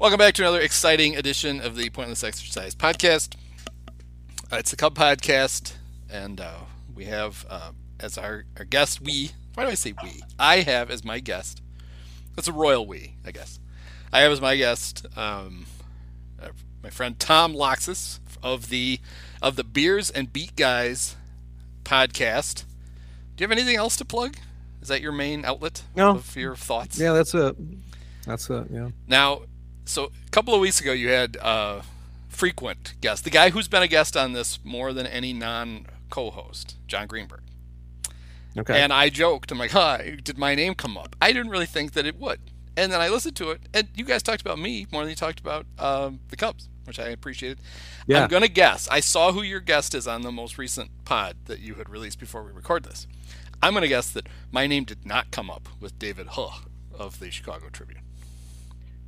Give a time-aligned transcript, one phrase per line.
[0.00, 3.34] Welcome back to another exciting edition of the Pointless Exercise Podcast.
[4.52, 5.74] Uh, it's the Cub Podcast,
[6.08, 6.60] and uh,
[6.94, 10.22] we have uh, as our, our guest, we, why do I say we?
[10.38, 11.62] I have as my guest,
[12.36, 13.58] that's a royal we, I guess.
[14.12, 15.66] I have as my guest um,
[16.40, 16.48] uh,
[16.82, 19.00] my friend Tom Loxas of the
[19.42, 21.16] of the Beers and Beat Guys
[21.84, 22.64] podcast.
[23.36, 24.36] Do you have anything else to plug?
[24.80, 26.10] Is that your main outlet No.
[26.12, 26.98] of your thoughts?
[26.98, 27.56] Yeah, that's it.
[28.24, 28.66] That's it.
[28.70, 28.90] Yeah.
[29.06, 29.42] Now,
[29.88, 31.82] so a couple of weeks ago, you had a
[32.28, 37.06] frequent guest, the guy who's been a guest on this more than any non-co-host, John
[37.06, 37.42] Greenberg.
[38.56, 38.80] Okay.
[38.80, 41.92] And I joked, I'm like, "Hi, did my name come up?" I didn't really think
[41.92, 42.40] that it would.
[42.76, 45.16] And then I listened to it, and you guys talked about me more than you
[45.16, 47.58] talked about um, the Cubs, which I appreciated.
[48.06, 48.22] Yeah.
[48.22, 48.88] I'm gonna guess.
[48.88, 52.18] I saw who your guest is on the most recent pod that you had released
[52.20, 53.06] before we record this.
[53.62, 57.30] I'm gonna guess that my name did not come up with David Haugh of the
[57.30, 58.02] Chicago Tribune.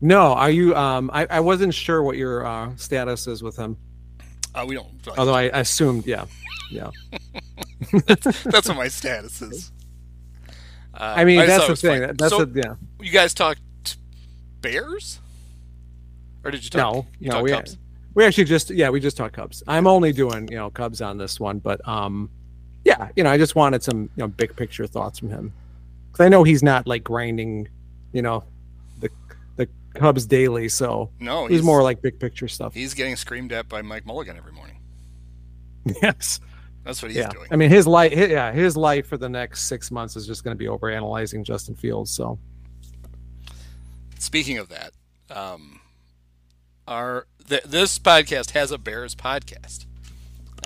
[0.01, 0.75] No, are you?
[0.75, 3.77] Um, I, I wasn't sure what your uh, status is with him.
[4.55, 4.89] Uh, we don't.
[5.17, 6.27] Although I assumed, yeah,
[6.71, 6.91] yeah.
[8.07, 9.73] that's what my status is.
[10.95, 12.01] Uh, I mean, just that's the thing.
[12.01, 12.13] funny.
[12.19, 12.75] That's so, a, yeah.
[13.01, 13.61] You guys talked
[14.61, 15.21] Bears,
[16.45, 16.95] or did you talk?
[16.95, 17.79] No, you no, talked we Cubs?
[18.15, 19.63] we actually just yeah we just talked Cubs.
[19.67, 22.31] I'm only doing you know Cubs on this one, but um,
[22.85, 25.53] yeah, you know I just wanted some you know big picture thoughts from him
[26.11, 27.69] because I know he's not like grinding,
[28.13, 28.45] you know,
[29.95, 32.75] Cubs daily, so No, he's, he's more like big picture stuff.
[32.75, 34.79] He's getting screamed at by Mike Mulligan every morning.
[36.03, 36.41] yes.
[36.85, 37.29] That's what he's yeah.
[37.29, 37.49] doing.
[37.51, 40.57] I mean, his life, yeah, his life for the next six months is just going
[40.57, 42.11] to be over analyzing Justin Fields.
[42.11, 42.39] So,
[44.19, 44.93] Speaking of that,
[45.31, 45.81] um,
[46.87, 49.87] our th- this podcast has a Bears podcast,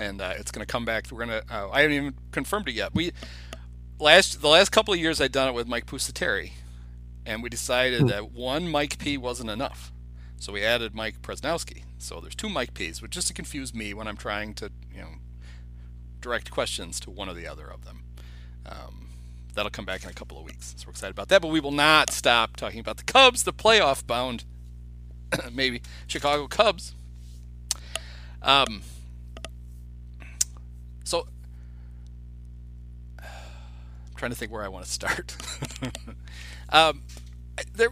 [0.01, 1.07] and uh, it's going to come back.
[1.11, 1.53] We're going to.
[1.53, 2.93] Uh, I haven't even confirmed it yet.
[2.93, 3.11] We
[3.99, 6.51] last the last couple of years I'd done it with Mike Pusateri,
[7.25, 9.91] and we decided that one Mike P wasn't enough,
[10.37, 11.83] so we added Mike Presnowski.
[11.97, 15.01] So there's two Mike P's, which just to confuse me when I'm trying to you
[15.01, 15.09] know
[16.21, 18.03] direct questions to one or the other of them.
[18.65, 19.09] Um,
[19.55, 20.75] that'll come back in a couple of weeks.
[20.77, 21.41] So we're excited about that.
[21.41, 24.43] But we will not stop talking about the Cubs, the playoff bound,
[25.51, 26.93] maybe Chicago Cubs.
[28.41, 28.83] Um,
[31.03, 31.27] so
[33.19, 35.35] I'm trying to think where I want to start.
[36.69, 37.01] um,
[37.73, 37.89] there,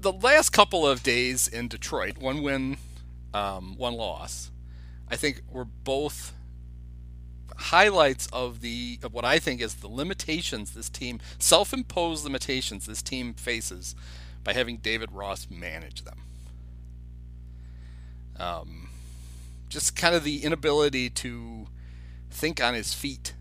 [0.00, 2.76] the last couple of days in Detroit, one win,
[3.34, 4.50] um, one loss,
[5.08, 6.34] I think were both
[7.56, 13.02] highlights of the of what I think is the limitations this team self-imposed limitations this
[13.02, 13.96] team faces
[14.44, 16.20] by having David Ross manage them.
[18.38, 18.90] Um,
[19.68, 21.66] just kind of the inability to
[22.30, 23.34] think on his feet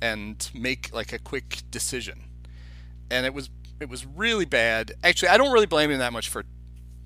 [0.00, 2.24] and make like a quick decision,
[3.10, 3.50] and it was
[3.80, 4.92] it was really bad.
[5.02, 6.44] Actually, I don't really blame him that much for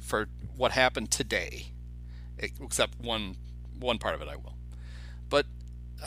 [0.02, 1.66] for what happened today,
[2.38, 3.36] except one
[3.78, 4.56] one part of it I will.
[5.28, 5.46] But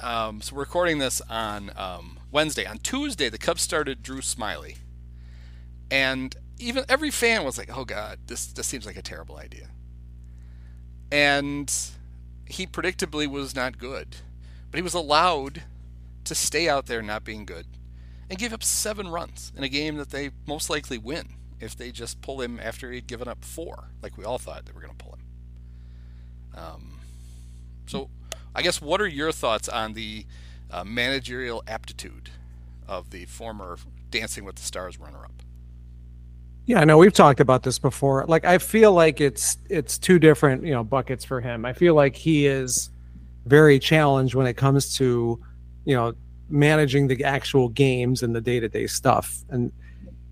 [0.01, 2.65] um, so we're recording this on um, Wednesday.
[2.65, 4.77] On Tuesday, the Cubs started Drew Smyly,
[5.89, 9.69] and even every fan was like, "Oh God, this this seems like a terrible idea."
[11.11, 11.73] And
[12.45, 14.17] he predictably was not good,
[14.69, 15.63] but he was allowed
[16.23, 17.65] to stay out there not being good,
[18.31, 21.27] and gave up seven runs in a game that they most likely win.
[21.61, 24.73] if they just pull him after he'd given up four, like we all thought they
[24.73, 26.59] were going to pull him.
[26.59, 26.99] Um,
[27.85, 28.09] so,
[28.53, 30.25] I guess what are your thoughts on the
[30.69, 32.29] uh, managerial aptitude
[32.87, 33.77] of the former
[34.09, 35.31] Dancing with the Stars runner-up?
[36.65, 38.25] Yeah, I know we've talked about this before.
[38.27, 41.65] Like I feel like it's it's two different, you know, buckets for him.
[41.65, 42.89] I feel like he is
[43.45, 45.39] very challenged when it comes to,
[45.85, 46.13] you know,
[46.51, 49.37] managing the actual games and the day-to-day stuff.
[49.49, 49.71] And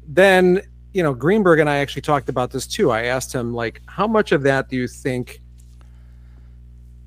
[0.07, 0.61] then,
[0.93, 2.91] you know, Greenberg and I actually talked about this too.
[2.91, 5.41] I asked him like how much of that do you think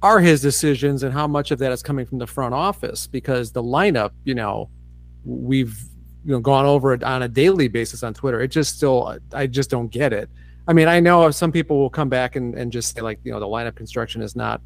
[0.03, 3.53] are his decisions and how much of that is coming from the front office because
[3.53, 4.69] the lineup, you know,
[5.25, 5.79] we've
[6.25, 8.41] you know gone over it on a daily basis on Twitter.
[8.41, 10.29] It just still I just don't get it.
[10.69, 13.33] I mean, I know some people will come back and, and just say like, you
[13.33, 14.61] know, the lineup construction is not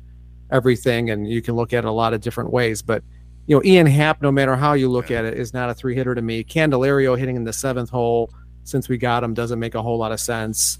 [0.50, 2.82] everything and you can look at it a lot of different ways.
[2.82, 3.02] But
[3.46, 5.94] you know, Ian Happ, no matter how you look at it, is not a three
[5.94, 6.42] hitter to me.
[6.42, 8.30] Candelario hitting in the seventh hole
[8.64, 10.78] since we got him doesn't make a whole lot of sense.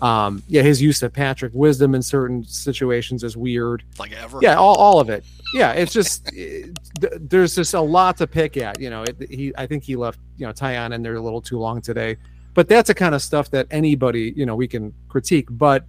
[0.00, 3.82] Um, yeah, his use of Patrick Wisdom in certain situations is weird.
[3.98, 4.38] Like ever?
[4.42, 5.24] Yeah, all, all of it.
[5.54, 8.80] Yeah, it's just it, there's just a lot to pick at.
[8.80, 11.40] You know, it, he I think he left you know Taillon in there a little
[11.40, 12.16] too long today,
[12.54, 15.48] but that's the kind of stuff that anybody you know we can critique.
[15.50, 15.84] But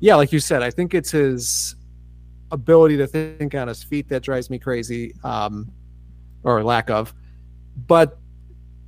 [0.00, 1.76] yeah, like you said, I think it's his
[2.54, 5.70] ability to think on his feet that drives me crazy, um,
[6.42, 7.12] or lack of.
[7.86, 8.18] But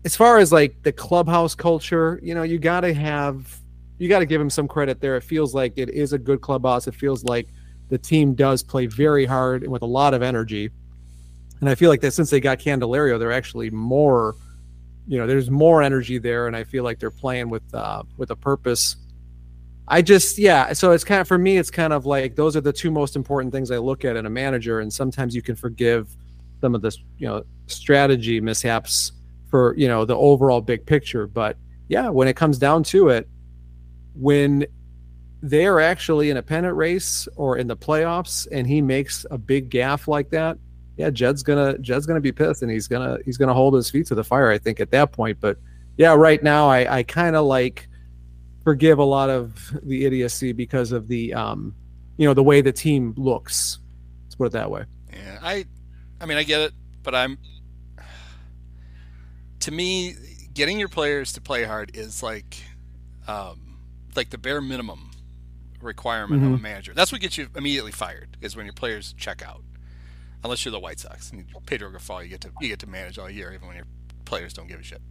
[0.04, 3.60] as far as like the clubhouse culture, you know, you got to have
[3.98, 5.16] you got to give him some credit there.
[5.16, 6.86] It feels like it is a good clubhouse.
[6.86, 7.48] It feels like
[7.88, 10.70] the team does play very hard and with a lot of energy.
[11.60, 14.34] And I feel like that since they got Candelario, they're actually more,
[15.08, 18.30] you know, there's more energy there, and I feel like they're playing with uh, with
[18.30, 18.96] a purpose.
[19.88, 20.72] I just, yeah.
[20.72, 23.16] So it's kind of for me, it's kind of like those are the two most
[23.16, 26.08] important things I look at in a manager, and sometimes you can forgive
[26.60, 29.12] some of this, you know, strategy mishaps
[29.50, 31.26] for you know the overall big picture.
[31.26, 31.56] But
[31.88, 33.28] yeah, when it comes down to it,
[34.14, 34.66] when
[35.42, 39.68] they're actually in a pennant race or in the playoffs and he makes a big
[39.68, 40.58] gaff like that,
[40.96, 44.06] yeah, Jed's gonna Jed's gonna be pissed and he's gonna he's gonna hold his feet
[44.06, 45.38] to the fire, I think, at that point.
[45.40, 45.58] But
[45.96, 47.88] yeah, right now I, I kinda like
[48.66, 51.72] forgive a lot of the idiocy because of the um
[52.16, 53.78] you know, the way the team looks.
[54.24, 54.86] Let's put it that way.
[55.12, 55.66] Yeah, I
[56.20, 56.72] I mean I get it,
[57.04, 57.38] but I'm
[59.60, 60.16] to me,
[60.52, 62.56] getting your players to play hard is like
[63.28, 63.78] um
[64.16, 65.12] like the bare minimum
[65.80, 66.54] requirement mm-hmm.
[66.54, 66.92] of a manager.
[66.92, 69.62] That's what gets you immediately fired is when your players check out.
[70.42, 73.16] Unless you're the White Sox and Pedro Grifol, you get to you get to manage
[73.16, 73.86] all year, even when your
[74.24, 75.02] players don't give a shit.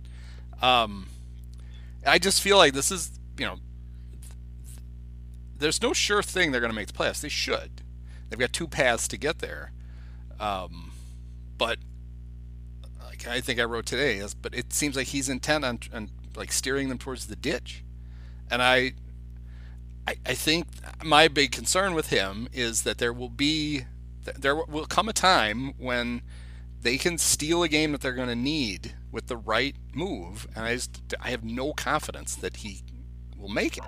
[0.62, 1.08] Um,
[2.06, 3.58] I just feel like this is you know,
[5.58, 7.22] there's no sure thing they're going to make the playoffs.
[7.22, 7.82] They should.
[8.30, 9.72] They've got two paths to get there.
[10.40, 10.92] Um,
[11.58, 11.80] but
[13.06, 16.10] like I think I wrote today, is but it seems like he's intent on, on
[16.36, 17.84] like steering them towards the ditch.
[18.52, 18.94] And I,
[20.08, 20.68] I, I think
[21.04, 23.86] my big concern with him is that there will be,
[24.38, 26.22] there will come a time when
[26.82, 30.66] they can steal a game that they're going to need with the right move, and
[30.66, 32.84] I just I have no confidence that he
[33.46, 33.84] will make it.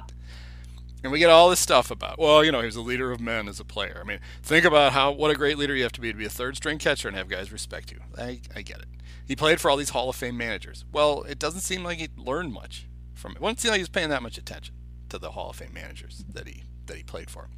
[1.03, 3.19] And we get all this stuff about, well, you know, he was a leader of
[3.19, 3.99] men as a player.
[4.03, 6.25] I mean, think about how what a great leader you have to be to be
[6.25, 7.99] a third string catcher and have guys respect you.
[8.17, 8.87] I, I get it.
[9.27, 10.85] He played for all these Hall of Fame managers.
[10.91, 13.37] Well, it doesn't seem like he learned much from it.
[13.37, 14.73] It doesn't seem like he was paying that much attention
[15.09, 17.49] to the Hall of Fame managers that he that he played for.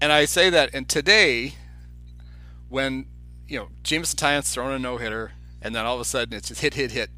[0.00, 1.54] And I say that, and today,
[2.68, 3.06] when
[3.48, 6.48] you know Jameson Taillon's throwing a no hitter, and then all of a sudden it's
[6.48, 7.10] just hit, hit, hit,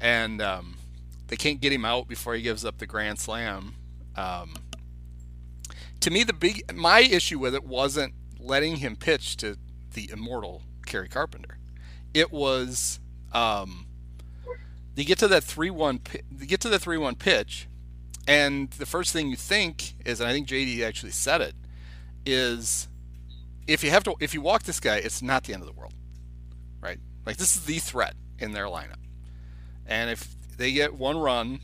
[0.00, 0.76] and um,
[1.30, 3.76] they can't get him out before he gives up the grand slam.
[4.16, 4.54] Um,
[6.00, 9.56] to me, the big my issue with it wasn't letting him pitch to
[9.94, 11.58] the immortal Kerry Carpenter.
[12.12, 12.98] It was
[13.32, 13.86] um,
[14.96, 16.00] you get to that three one
[16.36, 17.68] you get to the three one pitch,
[18.26, 21.54] and the first thing you think is, and I think JD actually said it,
[22.26, 22.88] is
[23.68, 25.78] if you have to if you walk this guy, it's not the end of the
[25.78, 25.94] world,
[26.80, 26.98] right?
[27.24, 28.98] Like this is the threat in their lineup,
[29.86, 31.60] and if they get one run,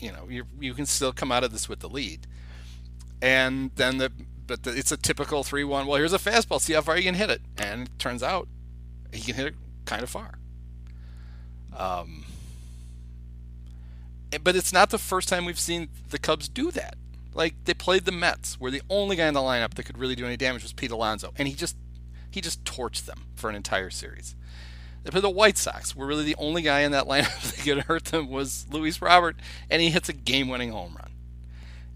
[0.00, 2.26] you know you you can still come out of this with the lead,
[3.20, 4.10] and then the
[4.46, 5.86] but the, it's a typical three one.
[5.86, 6.58] Well, here's a fastball.
[6.58, 8.48] See how far you can hit it, and it turns out
[9.12, 10.38] he can hit it kind of far.
[11.76, 12.24] Um,
[14.42, 16.96] but it's not the first time we've seen the Cubs do that.
[17.34, 20.14] Like they played the Mets, where the only guy in the lineup that could really
[20.14, 21.76] do any damage was Pete Alonso, and he just
[22.30, 24.34] he just torched them for an entire series.
[25.04, 28.06] They the White Sox, where really the only guy in that lineup that could hurt
[28.06, 29.36] them was Luis Robert,
[29.68, 31.12] and he hits a game-winning home run.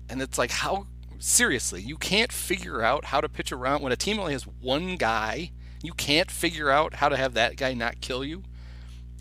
[0.08, 0.86] And it's like, how
[1.18, 4.96] seriously, you can't figure out how to pitch around when a team only has one
[4.96, 5.52] guy.
[5.82, 8.42] You can't figure out how to have that guy not kill you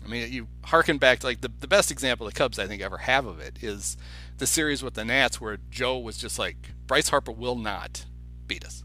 [0.06, 2.80] I mean, you harken back to like the, the best example the Cubs I think
[2.80, 3.96] ever have of it is
[4.38, 8.06] the series with the Nats where Joe was just like Bryce Harper will not
[8.46, 8.84] beat us.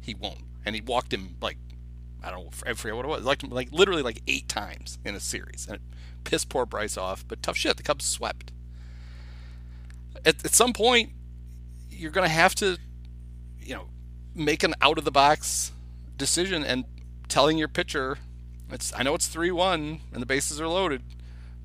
[0.00, 1.58] He won't, and he walked him like
[2.22, 5.20] I don't I forget what it was, like like literally like eight times in a
[5.20, 5.82] series, and it
[6.24, 7.24] pissed poor Bryce off.
[7.26, 8.52] But tough shit, the Cubs swept.
[10.24, 11.10] At, at some point,
[11.90, 12.78] you're gonna have to,
[13.58, 13.88] you know,
[14.34, 15.72] make an out of the box
[16.16, 16.84] decision and
[17.28, 18.18] telling your pitcher,
[18.70, 21.02] it's I know it's three one and the bases are loaded,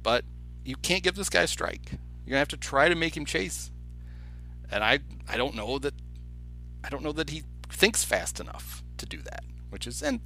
[0.04, 0.24] but
[0.64, 1.92] you can't give this guy a strike.
[1.92, 3.72] You're gonna have to try to make him chase.
[4.72, 5.94] And I I don't know that
[6.84, 9.44] I don't know that he thinks fast enough to do that.
[9.70, 10.22] Which is and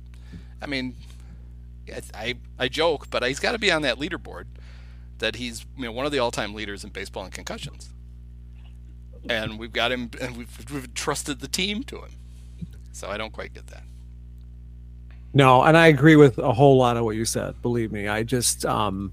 [0.61, 0.95] I mean
[2.13, 4.45] I I, joke, but he's got to be on that leaderboard
[5.19, 7.89] that he's you know one of the all-time leaders in baseball in concussions.
[9.29, 12.11] And we've got him and we've, we've trusted the team to him.
[12.91, 13.83] So I don't quite get that.
[15.33, 17.61] No, and I agree with a whole lot of what you said.
[17.61, 19.11] Believe me, I just um,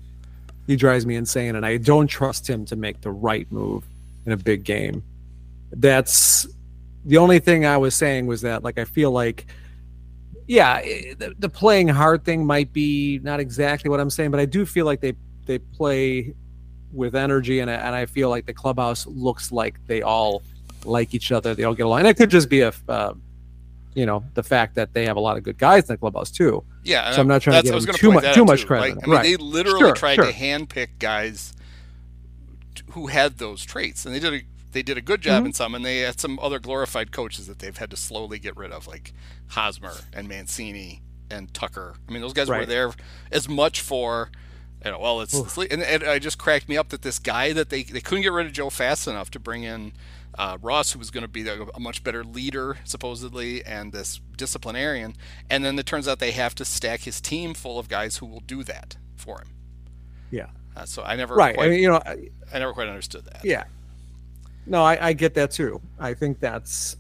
[0.67, 3.85] he drives me insane, and I don't trust him to make the right move
[4.25, 5.03] in a big game.
[5.73, 6.47] That's
[7.05, 9.47] the only thing I was saying was that like I feel like
[10.47, 14.45] yeah, the, the playing hard thing might be not exactly what I'm saying, but I
[14.45, 15.15] do feel like they
[15.47, 16.35] they play
[16.93, 20.43] with energy, and and I feel like the clubhouse looks like they all
[20.85, 21.55] like each other.
[21.55, 23.15] They all get along, and it could just be a uh,
[23.95, 26.31] you know the fact that they have a lot of good guys in the clubhouse
[26.31, 26.65] too.
[26.85, 28.97] Yeah, so I'm not trying to give them too much too much credit.
[28.97, 29.23] Like, I mean, right.
[29.25, 30.27] they literally sure, tried sure.
[30.27, 31.55] to handpick guys
[32.93, 35.47] who had those traits, and they did a they did a good job mm-hmm.
[35.47, 38.57] in some, and they had some other glorified coaches that they've had to slowly get
[38.57, 39.13] rid of, like
[39.49, 41.95] Hosmer and Mancini and Tucker.
[42.09, 42.61] I mean, those guys right.
[42.61, 42.93] were there
[43.31, 44.31] as much for.
[44.85, 47.71] You know, well, it's, and, and it just cracked me up that this guy that
[47.71, 49.95] they, they couldn't get rid of Joe fast enough to bring in
[50.39, 54.21] uh, Ross, who was going to be a, a, much better leader, supposedly, and this
[54.37, 55.17] disciplinarian.
[55.49, 58.27] And then it turns out they have to stack his team full of guys who
[58.27, 59.49] will do that for him.
[60.31, 60.49] Yeah.
[60.77, 61.55] Uh, so I never right.
[61.55, 63.45] Quite, I mean, you know, I, I never quite understood that.
[63.45, 63.65] Yeah.
[64.67, 65.81] No, I, I get that too.
[65.99, 66.97] I think that's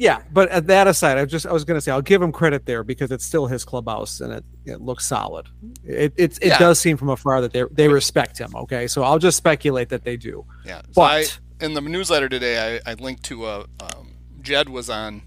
[0.00, 2.64] yeah, but at that aside, I just I was gonna say I'll give him credit
[2.64, 5.46] there because it's still his clubhouse and it, it looks solid.
[5.84, 6.58] It it, it yeah.
[6.58, 8.56] does seem from afar that they they respect him.
[8.56, 10.46] Okay, so I'll just speculate that they do.
[10.64, 14.70] Yeah, so but I, in the newsletter today, I, I linked to a um, Jed
[14.70, 15.22] was on.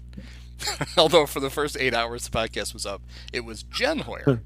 [0.96, 3.00] although for the first eight hours the podcast was up,
[3.32, 4.40] it was Jen Hoyer.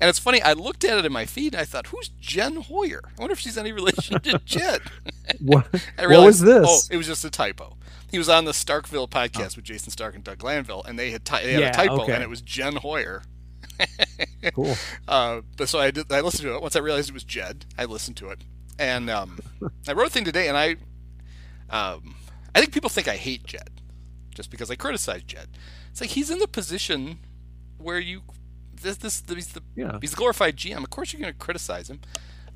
[0.00, 2.56] and it's funny, I looked at it in my feed and I thought, who's Jen
[2.56, 3.02] Hoyer?
[3.06, 4.80] I wonder if she's any relation to Jed.
[5.40, 5.68] what,
[5.98, 6.66] realized, what was this?
[6.90, 7.76] Oh, it was just a typo.
[8.10, 9.56] He was on the Starkville podcast oh.
[9.56, 12.02] with Jayson Stark and Doug Glanville, and they had, ty- they had yeah, a typo,
[12.02, 12.14] okay.
[12.14, 13.22] and it was Jen Hoyer.
[14.54, 14.76] cool.
[15.06, 16.10] Uh, but so I did.
[16.10, 16.62] I listened to it.
[16.62, 18.42] Once I realized it was Jed, I listened to it,
[18.78, 19.38] and um,
[19.86, 20.76] I wrote a thing today, and I
[21.70, 22.16] um,
[22.54, 23.82] I think people think I hate Jed
[24.34, 25.48] just because I criticize Jed.
[25.90, 27.18] It's like he's in the position
[27.76, 28.22] where you
[28.80, 29.98] this this he's the yeah.
[30.00, 30.82] he's the glorified GM.
[30.82, 32.00] Of course you're going to criticize him.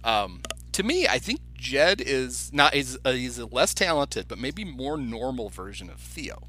[0.04, 0.42] Um,
[0.73, 4.64] to me, I think Jed is not he's a, he's a less talented, but maybe
[4.64, 6.49] more normal version of Theo.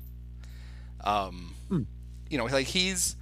[1.04, 1.84] Um, hmm.
[2.30, 3.16] you know, like he's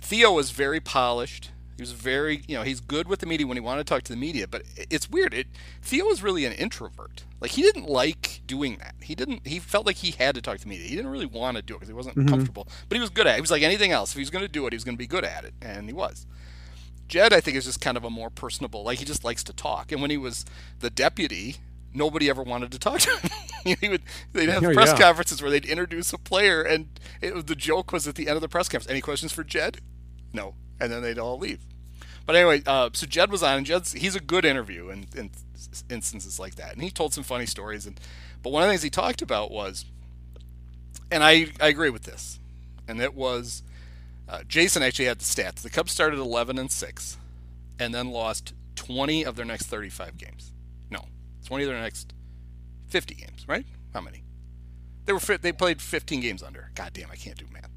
[0.00, 1.50] Theo is very polished.
[1.76, 4.02] He was very, you know, he's good with the media when he wanted to talk
[4.04, 5.34] to the media, but it's weird.
[5.34, 5.46] It
[5.82, 7.24] Theo was really an introvert.
[7.40, 8.94] Like he didn't like doing that.
[9.02, 9.46] He didn't.
[9.46, 10.86] He felt like he had to talk to the media.
[10.86, 12.28] He didn't really want to do it because he wasn't mm-hmm.
[12.28, 12.66] comfortable.
[12.88, 13.36] But he was good at it.
[13.36, 14.12] He was like anything else.
[14.12, 15.52] If he was going to do it, he was going to be good at it,
[15.60, 16.26] and he was.
[17.08, 18.82] Jed, I think, is just kind of a more personable.
[18.82, 19.92] Like he just likes to talk.
[19.92, 20.44] And when he was
[20.80, 21.56] the deputy,
[21.94, 23.76] nobody ever wanted to talk to him.
[23.80, 24.98] he would they'd have oh, press yeah.
[24.98, 26.88] conferences where they'd introduce a player, and
[27.20, 28.90] it, the joke was at the end of the press conference.
[28.90, 29.78] Any questions for Jed?
[30.32, 31.60] No and then they'd all leave.
[32.24, 35.30] But anyway, uh, so Jed was on, and Jed's he's a good interview in, in
[35.88, 37.86] instances like that, and he told some funny stories.
[37.86, 38.00] And
[38.42, 39.84] but one of the things he talked about was,
[41.10, 42.40] and I I agree with this,
[42.88, 43.62] and it was
[44.28, 45.62] uh, Jayson actually had the stats.
[45.62, 47.16] The Cubs started 11 and six,
[47.78, 50.52] and then lost 20 of their next 35 games.
[50.90, 51.04] No,
[51.46, 52.12] 20 of their next
[52.88, 53.46] 50 games.
[53.46, 53.66] Right?
[53.92, 54.24] How many?
[55.04, 56.70] They were they played 15 games under.
[56.74, 57.70] God damn, I can't do math.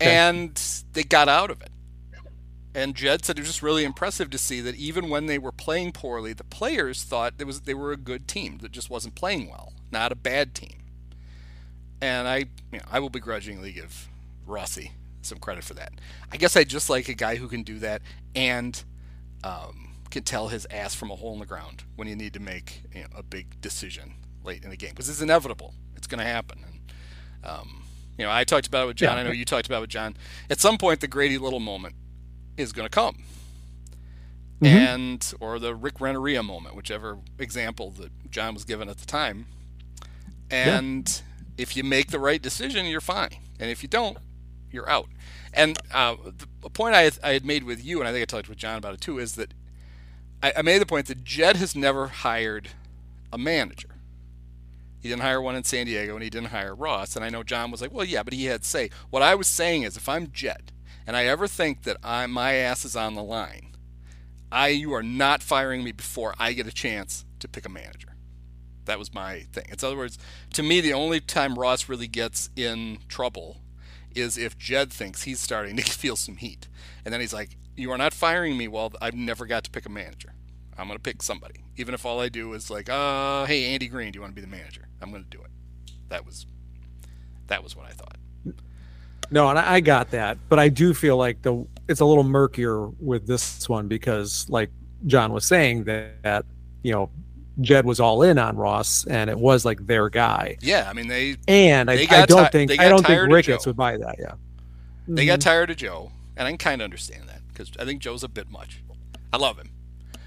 [0.00, 0.10] Okay.
[0.10, 0.60] And
[0.92, 1.70] they got out of it.
[2.74, 5.50] And Jed said it was just really impressive to see that even when they were
[5.50, 9.14] playing poorly, the players thought it was they were a good team that just wasn't
[9.14, 10.82] playing well, not a bad team.
[12.02, 14.08] And I, you know, I will begrudgingly give
[14.46, 14.92] Rossi
[15.26, 15.92] some credit for that.
[16.32, 18.02] I guess I just like a guy who can do that
[18.34, 18.82] and
[19.44, 22.40] um, can tell his ass from a hole in the ground when you need to
[22.40, 24.14] make you know, a big decision
[24.44, 25.74] late in the game because it's inevitable.
[25.96, 26.64] It's going to happen.
[26.64, 26.80] And,
[27.44, 27.82] um,
[28.16, 29.16] you know, I talked about it with John.
[29.16, 29.20] Yeah.
[29.20, 30.16] I know you talked about it with John.
[30.48, 31.94] At some point, the Grady Little moment
[32.56, 33.24] is going to come,
[34.60, 34.66] mm-hmm.
[34.66, 39.46] and or the Rick Renteria moment, whichever example that John was given at the time.
[40.50, 41.62] And yeah.
[41.62, 44.16] if you make the right decision, you're fine, and if you don't,
[44.76, 45.08] you're out.
[45.52, 46.16] And uh,
[46.60, 48.58] the point I had, I had made with you, and I think I talked with
[48.58, 49.52] John about it too, is that
[50.42, 52.68] I, I made the point that Jed has never hired
[53.32, 53.96] a manager.
[55.00, 57.16] He didn't hire one in San Diego, and he didn't hire Ross.
[57.16, 59.46] And I know John was like, "Well, yeah, but he had say." What I was
[59.46, 60.72] saying is, if I'm Jed,
[61.06, 63.76] and I ever think that I my ass is on the line,
[64.50, 68.16] I you are not firing me before I get a chance to pick a manager.
[68.84, 69.66] That was my thing.
[69.68, 70.18] In other words,
[70.54, 73.60] to me, the only time Ross really gets in trouble
[74.16, 76.68] is if Jed thinks he's starting to feel some heat,
[77.04, 79.86] and then he's like, "You are not firing me while I've never got to pick
[79.86, 80.32] a manager.
[80.78, 83.88] I'm going to pick somebody, even if all I do is like, uh, hey, Andy
[83.88, 84.88] Green, do you want to be the manager?
[85.00, 85.50] I'm going to do it."
[86.08, 86.46] That was
[87.48, 88.16] that was what I thought.
[89.30, 92.86] No, and I got that, but I do feel like the it's a little murkier
[92.86, 94.70] with this one because, like
[95.06, 96.44] John was saying, that, that
[96.82, 97.10] you know
[97.60, 100.58] Jed was all in on Ross, and it was like their guy.
[100.60, 103.32] Yeah, I mean they and they I, I don't ti- think they I don't think
[103.32, 104.16] Ricketts would buy that.
[104.18, 104.34] Yeah,
[105.08, 105.44] they got Mhm.
[105.44, 108.28] tired of Joe, and I can kind of understand that because I think Joe's a
[108.28, 108.82] bit much.
[109.32, 109.70] I love him,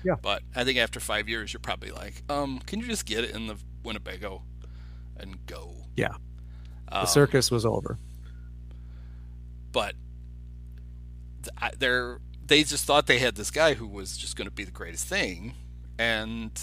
[0.03, 0.15] Yeah.
[0.21, 3.31] but I think after five years, you're probably like, um, can you just get it
[3.36, 4.41] in the Winnebago
[5.17, 5.74] and go?
[5.95, 6.15] Yeah.
[6.91, 7.98] Um, the circus was over.
[9.71, 9.93] but
[11.43, 14.63] th- they're they just thought they had this guy who was just going to be
[14.63, 15.53] the greatest thing,
[16.00, 16.59] and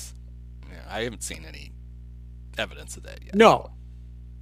[0.70, 1.72] yeah, I haven't seen any
[2.58, 3.34] evidence of that yet.
[3.34, 3.70] No,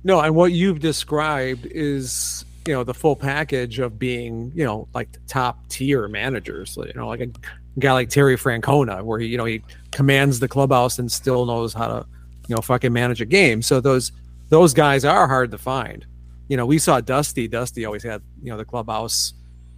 [0.03, 4.89] no, and what you've described is you know the full package of being you know
[4.95, 6.77] like top tier managers.
[6.77, 7.29] You know, like a
[7.79, 11.73] guy like Terry Francona, where he you know he commands the clubhouse and still knows
[11.73, 12.07] how to
[12.49, 13.63] you know fucking manage a game.
[13.63, 14.13] So those
[14.49, 16.07] those guys are hard to find.
[16.49, 17.49] You know, we saw Dusty.
[17.49, 19.33] Dusty always had you know the clubhouse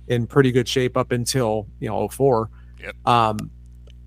[0.09, 2.51] in pretty good shape up until you know 04.
[2.81, 3.07] Yep.
[3.07, 3.51] Um,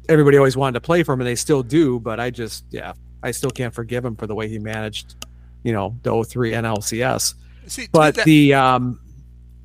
[0.09, 1.99] everybody always wanted to play for him, and they still do.
[1.99, 2.93] But I just, yeah,
[3.23, 5.15] I still can't forgive him for the way he managed,
[5.63, 7.35] you know, the 03 NLCS.
[7.67, 8.99] See, But that- the, um,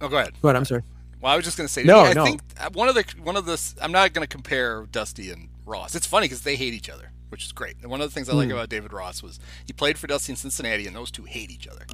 [0.00, 0.35] oh, go ahead.
[0.42, 0.83] but I'm sorry.
[1.20, 2.24] Well, I was just going to say, No, I no.
[2.24, 2.42] think
[2.74, 5.94] one of the one of the I'm not going to compare Dusty and Ross.
[5.94, 7.76] It's funny because they hate each other, which is great.
[7.80, 8.38] And one of the things I Hmm.
[8.40, 11.50] like about David Ross was he played for Dusty in Cincinnati, and those two hate
[11.50, 11.87] each other.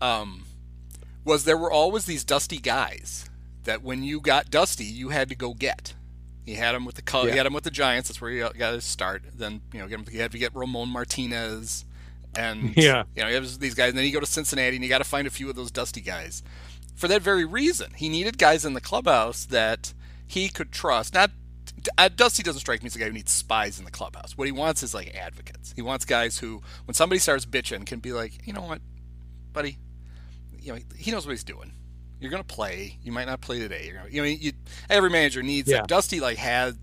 [0.00, 0.46] Um,
[1.24, 3.30] was there were always these Dusty guys
[3.62, 5.94] that when you got Dusty, you had to go get.
[6.44, 7.30] He had him with the Cubs.
[7.30, 8.08] He had him with the Giants.
[8.08, 9.22] That's where he got his start.
[9.34, 11.84] Then you know, get him, he had to get Ramon Martinez,
[12.36, 13.04] and Yeah.
[13.16, 13.90] you know, he has these guys.
[13.90, 15.70] And then you go to Cincinnati, and you got to find a few of those
[15.70, 16.42] Dusty guys.
[16.94, 19.94] For that very reason, he needed guys in the clubhouse that
[20.26, 21.14] he could trust.
[21.14, 21.30] Not
[21.98, 24.36] uh, Dusty doesn't strike me as a guy who needs spies in the clubhouse.
[24.38, 25.72] What he wants is like advocates.
[25.74, 28.80] He wants guys who, when somebody starts bitching, can be like, you know what,
[29.52, 29.78] buddy,
[30.60, 31.72] you know, he knows what he's doing.
[32.20, 32.98] You're gonna play.
[33.02, 33.86] You might not play today.
[33.86, 34.52] You're gonna, you know, you,
[34.88, 35.78] every manager needs Yeah.
[35.78, 35.88] that.
[35.88, 36.76] Dusty like had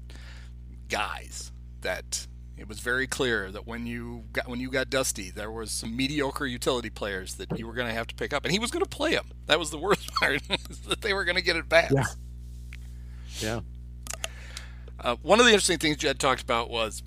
[0.90, 5.50] guys that it was very clear that when you got when you got Dusty, there
[5.52, 8.52] was some mediocre utility players that you were going to have to pick up, and
[8.52, 9.32] he was going to play them.
[9.48, 10.42] That was the worst part
[10.88, 11.92] that they were going to get at bats.
[11.94, 12.04] Yeah.
[13.40, 13.60] Yeah.
[15.00, 17.02] Uh, one of the interesting things Jed talked about was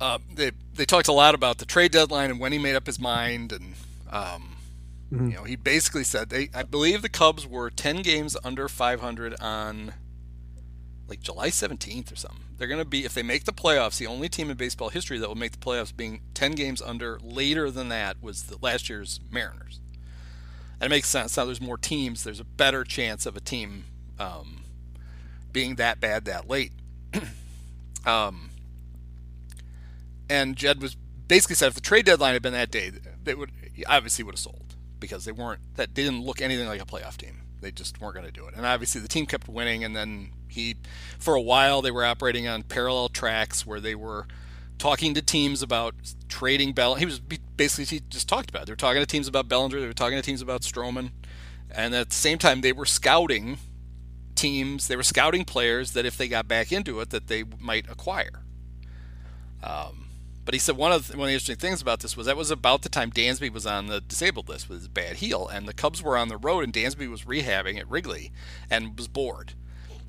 [0.00, 2.86] uh, they they talked a lot about the trade deadline and when he made up
[2.86, 3.74] his mind, and
[4.12, 4.50] um,
[5.12, 5.30] Mhm.
[5.30, 9.40] you know he basically said they I believe the Cubs were ten games under 500
[9.40, 9.94] on
[11.08, 12.44] like July 17th or something.
[12.58, 15.18] They're going to be if they make the playoffs, the only team in baseball history
[15.18, 18.90] that will make the playoffs being 10 games under later than that was the last
[18.90, 19.80] year's Mariners.
[20.80, 21.36] And it makes sense.
[21.36, 23.84] Now there's more teams, there's a better chance of a team
[24.18, 24.64] um,
[25.50, 26.72] being that bad that late.
[28.06, 28.50] um,
[30.28, 30.94] and Jed was
[31.26, 32.92] basically said if the trade deadline had been that day,
[33.24, 33.50] they would
[33.86, 34.67] obviously would have sold
[35.00, 37.42] because they weren't that didn't look anything like a playoff team.
[37.60, 38.54] They just weren't going to do it.
[38.54, 40.76] And obviously the team kept winning, and then he,
[41.18, 44.26] for a while, they were operating on parallel tracks where they were
[44.78, 45.94] talking to teams about
[46.28, 46.94] trading Bell.
[46.94, 48.62] He was basically he just talked about.
[48.62, 48.66] It.
[48.66, 49.80] They were talking to teams about Bellinger.
[49.80, 51.10] They were talking to teams about Stroman,
[51.70, 53.58] and at the same time they were scouting
[54.34, 54.88] teams.
[54.88, 58.44] They were scouting players that if they got back into it, that they might acquire.
[59.62, 60.07] Um,
[60.48, 62.34] but he said one of the, one of the interesting things about this was that
[62.34, 65.68] was about the time Dansby was on the disabled list with his bad heel, and
[65.68, 68.32] the Cubs were on the road, and Dansby was rehabbing at Wrigley,
[68.70, 69.52] and was bored,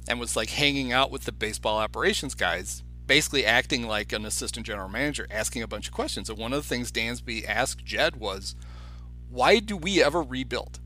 [0.08, 4.65] and was like hanging out with the baseball operations guys, basically acting like an assistant
[4.65, 6.30] general manager, asking a bunch of questions.
[6.30, 8.56] And one of the things Dansby asked Jed was,
[9.30, 10.80] "Why do we ever rebuild?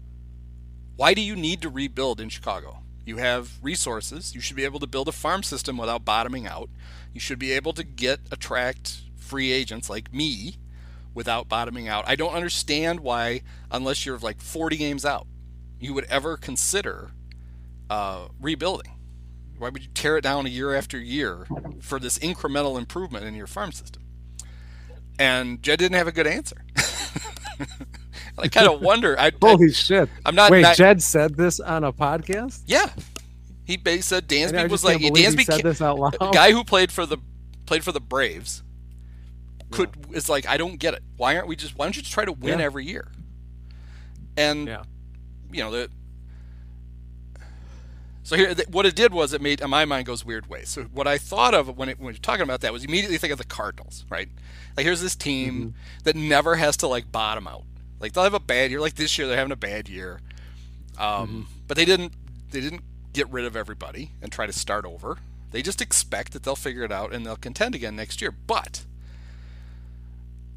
[0.95, 2.79] Why do you need to rebuild in Chicago?
[3.05, 4.33] You have resources.
[4.33, 6.71] You should be able to build a farm system without bottoming out.
[7.13, 10.57] You should be able to get attract free agents like me
[11.13, 12.03] without bottoming out.
[12.07, 15.27] I don't understand why, unless you're like 40 games out,
[15.79, 17.11] you would ever consider
[17.89, 18.91] uh, rebuilding.
[19.57, 21.45] Why would you tear it down a year after year
[21.79, 24.03] for this incremental improvement in your farm system?
[25.19, 26.57] And Jed didn't have a good answer.
[28.37, 29.17] I kind of wonder.
[29.19, 30.09] I, Holy I, shit!
[30.25, 30.49] I'm not.
[30.49, 32.63] Wait, not- Jed said this on a podcast.
[32.65, 32.89] Yeah,
[33.63, 36.17] he said Dansby was like Dansby said this out loud.
[36.33, 37.19] guy who played for the
[37.67, 38.63] played for the Braves
[39.73, 41.03] could is like I don't get it.
[41.17, 42.65] Why aren't we just why don't you just try to win Yeah.
[42.65, 43.07] every year?
[44.37, 44.83] And Yeah.
[45.51, 45.89] you know the
[48.25, 50.69] so here th- what it did was it made my mind goes weird ways.
[50.69, 53.33] So what I thought of when it, when you're talking about that was immediately think
[53.33, 54.29] of the Cardinals, right?
[54.77, 55.69] Like here's this team Mm-hmm.
[56.05, 57.63] that never has to like bottom out.
[57.99, 58.79] Like they'll have a bad year.
[58.79, 60.21] Like this year they're having a bad year.
[60.97, 61.41] Um, Mm-hmm.
[61.67, 62.13] But they didn't
[62.51, 62.81] they didn't
[63.13, 65.17] get rid of everybody and try to start over.
[65.51, 68.31] They just expect that they'll figure it out and they'll contend again next year.
[68.31, 68.85] But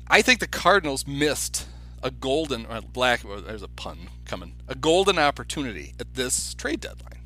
[0.08, 1.66] I think the Cardinals missed
[2.02, 3.24] a golden uh, black.
[3.24, 4.54] well, There's a pun coming.
[4.68, 7.22] A golden opportunity at this trade deadline.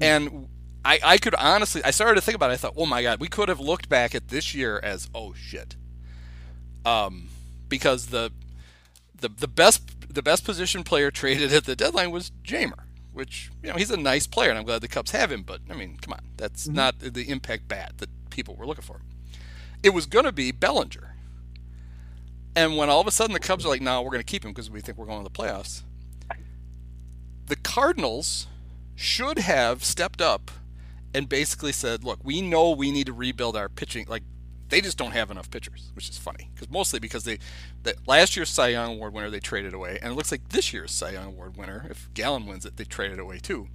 [0.00, 0.48] And
[0.84, 2.54] I, I could honestly, I started to think about it.
[2.54, 5.32] I thought, oh my God, we could have looked back at this year as, oh
[5.32, 5.76] shit.
[6.84, 7.28] Um,
[7.68, 8.32] because the,
[9.14, 13.70] the the best the best position player traded at the deadline was Jeimer, which you
[13.70, 15.42] know he's a nice player, and I'm glad the Cubs have him.
[15.42, 19.00] But I mean, come on, that's not the impact bat that people were looking for.
[19.82, 21.11] It was going to be Bellinger,
[22.54, 24.44] and when all of a sudden the Cubs are like, "No, we're going to keep
[24.44, 25.82] him because we think we're going to the playoffs,"
[27.46, 28.46] the Cardinals
[28.94, 30.50] should have stepped up
[31.14, 34.06] and basically said, "Look, we know we need to rebuild our pitching.
[34.08, 34.22] Like,
[34.68, 37.38] they just don't have enough pitchers, which is funny because mostly because they,
[37.82, 40.72] that last year's Cy Young Award winner they traded away, and it looks like this
[40.72, 43.68] year's Cy Young Award winner, if Gallen wins it, they traded away too.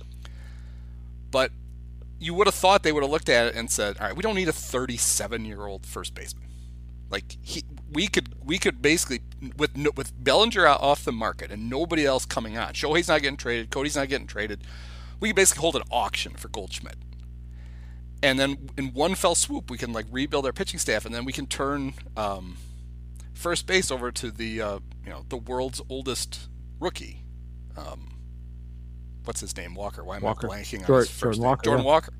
[1.29, 1.51] But
[2.19, 4.23] you would have thought they would have looked at it and said, "All right, we
[4.23, 6.49] don't need a 37-year-old first baseman.
[7.09, 9.21] Like he, we could, we could basically
[9.57, 12.73] with with Bellinger out off the market and nobody else coming on.
[12.73, 13.69] Shohei's not getting traded.
[13.69, 14.63] Cody's not getting traded.
[15.19, 16.97] We could basically hold an auction for Goldschmidt."
[18.23, 21.25] and then in one fell swoop we can like rebuild our pitching staff and then
[21.25, 22.57] we can turn um,
[23.33, 27.23] first base over to the uh, you know the world's oldest rookie
[27.77, 28.09] um,
[29.25, 30.49] what's his name walker why am Walker.
[30.49, 31.47] i blanking on Jordan- his first Jordan name?
[31.47, 31.91] Walker, jordan yeah.
[31.91, 32.13] walker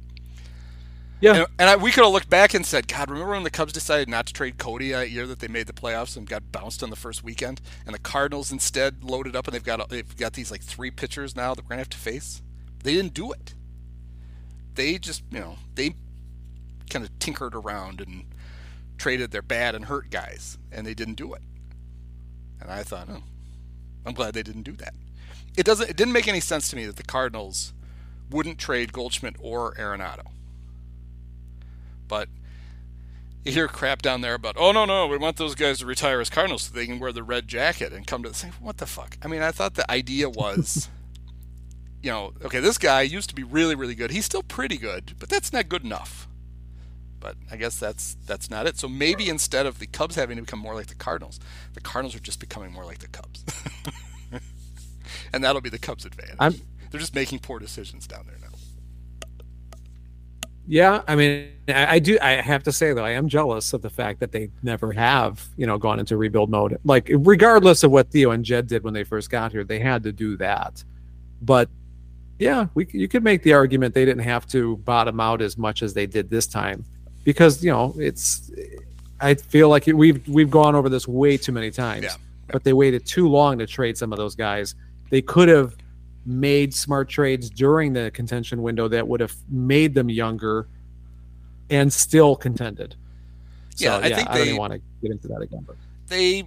[1.19, 1.35] Yeah.
[1.35, 3.73] and, and I, we could have looked back and said, God, remember when the Cubs
[3.73, 6.83] decided not to trade Cody that year that they made the playoffs and got bounced
[6.83, 10.33] on the first weekend, and the Cardinals instead loaded up and they've got they've got
[10.33, 12.41] these like three pitchers now that we're gonna have to face.
[12.83, 13.55] They didn't do it.
[14.75, 15.95] They just you know they
[16.89, 18.25] kind of tinkered around and
[18.97, 21.41] traded their bad and hurt guys, and they didn't do it.
[22.61, 23.23] And I thought, oh,
[24.05, 24.93] I'm glad they didn't do that.
[25.57, 25.89] It doesn't.
[25.89, 27.73] It didn't make any sense to me that the Cardinals
[28.29, 30.27] wouldn't trade Goldschmidt or Arenado.
[32.07, 32.29] But
[33.43, 36.19] you hear crap down there about, oh no no, we want those guys to retire
[36.19, 38.51] as Cardinals so they can wear the red jacket and come to the same.
[38.59, 39.17] What the fuck?
[39.23, 40.89] I mean, I thought the idea was,
[42.01, 44.11] you know, okay, this guy used to be really really good.
[44.11, 46.27] He's still pretty good, but that's not good enough.
[47.19, 48.77] But I guess that's that's not it.
[48.77, 51.39] So maybe instead of the Cubs having to become more like the Cardinals,
[51.73, 53.43] the Cardinals are just becoming more like the Cubs,
[55.33, 56.35] and that'll be the Cubs' advantage.
[56.39, 58.55] I'm- They're just making poor decisions down there now.
[60.67, 62.17] Yeah, I mean, I, I do.
[62.21, 65.47] I have to say though, I am jealous of the fact that they never have,
[65.55, 66.77] you know, gone into rebuild mode.
[66.83, 70.03] Like, regardless of what Theo and Jed did when they first got here, they had
[70.03, 70.83] to do that.
[71.41, 71.69] But
[72.37, 75.83] yeah, we you could make the argument they didn't have to bottom out as much
[75.83, 76.83] as they did this time,
[77.23, 78.51] because you know it's.
[79.19, 82.03] I feel like we've we've gone over this way too many times.
[82.03, 82.15] Yeah.
[82.51, 84.75] But they waited too long to trade some of those guys.
[85.09, 85.75] They could have
[86.27, 90.67] made smart trades during the contention window that would have made them younger
[91.69, 92.95] and still contended.
[93.75, 95.63] So, Yeah, I think I don't they- even want to get into that again.
[95.65, 96.43] But they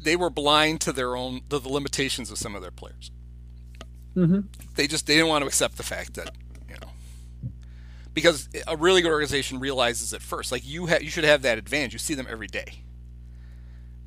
[0.00, 3.10] they were blind to their own to the limitations of some of their players.
[4.14, 4.44] Mhm.
[4.74, 6.34] They just they didn't want to accept the fact that
[6.68, 7.50] you know
[8.14, 10.52] because a really good organization realizes it first.
[10.52, 11.92] Like you ha- you should have that advantage.
[11.94, 12.82] You see them every day.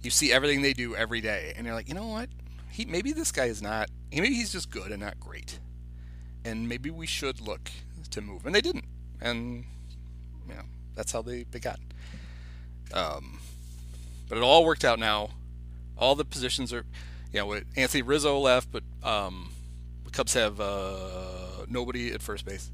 [0.04, 2.30] You see everything they do every day, and you're like, you know what?
[2.72, 3.90] He maybe this guy is not.
[4.12, 5.60] Maybe he's just good and not great,
[6.46, 7.72] and maybe we should look
[8.12, 8.46] to move.
[8.46, 8.86] And they didn't,
[9.22, 9.66] and
[10.48, 10.64] you know
[10.96, 11.80] that's how they they got.
[12.94, 13.40] Um,
[14.30, 15.30] but it all worked out now.
[15.98, 16.86] All the positions are,
[17.32, 19.52] you know, with Anthony Rizzo left, but um,
[20.04, 22.70] the Cubs have uh, nobody at first base.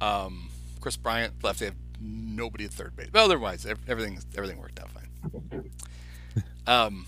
[0.00, 1.60] Um, Kris Bryant left.
[1.60, 3.08] They have nobody at third base.
[3.12, 5.70] But otherwise, everything everything worked out fine.
[6.68, 7.06] Um,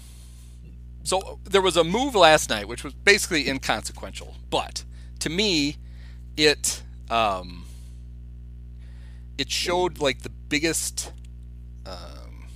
[1.09, 4.85] so there was a move last night, which was basically inconsequential, but
[5.21, 5.77] to me,
[6.37, 7.65] it um,
[9.39, 11.13] it showed like the biggest.
[11.87, 12.49] Um,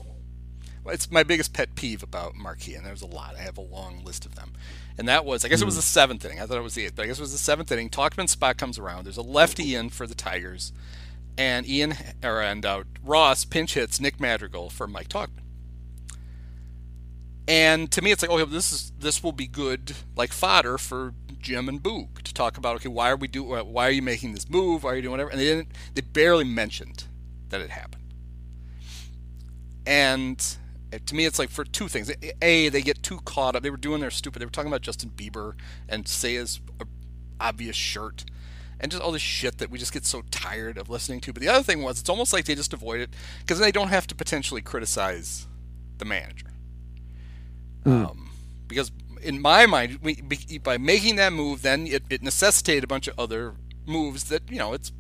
[0.84, 3.36] well, it's my biggest pet peeve about Marquee, and there's a lot.
[3.36, 4.52] I have a long list of them,
[4.98, 6.38] and that was I guess it was the seventh inning.
[6.38, 7.88] I thought it was the eighth, but I guess it was the seventh inning.
[7.88, 9.04] Tauchman's spot comes around.
[9.04, 10.74] There's a lefty in for the Tigers,
[11.38, 15.41] and Ian or and uh, Ross pinch hits Nick Madrigal for Mike Tauchman.
[17.48, 21.14] And to me, it's like, oh, this is this will be good, like fodder for
[21.40, 22.76] Jim and Boog to talk about.
[22.76, 23.42] Okay, why are we do?
[23.42, 24.84] Why are you making this move?
[24.84, 25.30] Why are you doing whatever?
[25.30, 25.68] And they didn't.
[25.94, 27.04] They barely mentioned
[27.48, 28.14] that it happened.
[29.84, 30.38] And
[31.04, 32.12] to me, it's like for two things.
[32.40, 33.62] A, they get too caught up.
[33.62, 34.40] They were doing their stupid.
[34.40, 35.54] They were talking about Justin Bieber
[35.88, 36.60] and Seiya's
[37.40, 38.24] obvious shirt
[38.78, 41.32] and just all this shit that we just get so tired of listening to.
[41.32, 43.88] But the other thing was, it's almost like they just avoid it because they don't
[43.88, 45.46] have to potentially criticize
[45.98, 46.48] the manager.
[47.84, 48.10] Mm.
[48.10, 48.30] Um,
[48.68, 48.90] because
[49.22, 50.22] in my mind, we,
[50.62, 53.54] by making that move, then it, it necessitated a bunch of other
[53.86, 54.92] moves that you know it's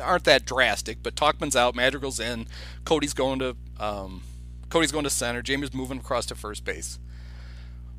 [0.00, 1.02] aren't that drastic.
[1.02, 2.46] But Tauchman's out, Madrigal's in,
[2.84, 4.22] Cody's going to um,
[4.68, 6.98] Cody's going to center, Jamie's moving across to first base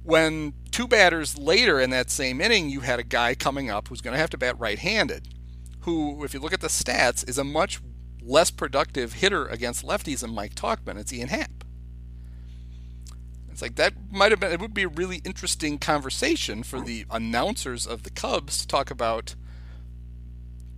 [0.04, 4.02] when two batters later in that same inning, you had a guy coming up who's
[4.02, 5.28] going to have to bat right handed,
[5.82, 7.80] who, if you look at the stats, is a much
[8.22, 10.98] less productive hitter against lefties than Mike Tauchman.
[10.98, 11.64] It's Ian Happ.
[13.60, 17.06] It's like that might have been, it would be a really interesting conversation for the
[17.12, 19.36] announcers of the Cubs to talk about.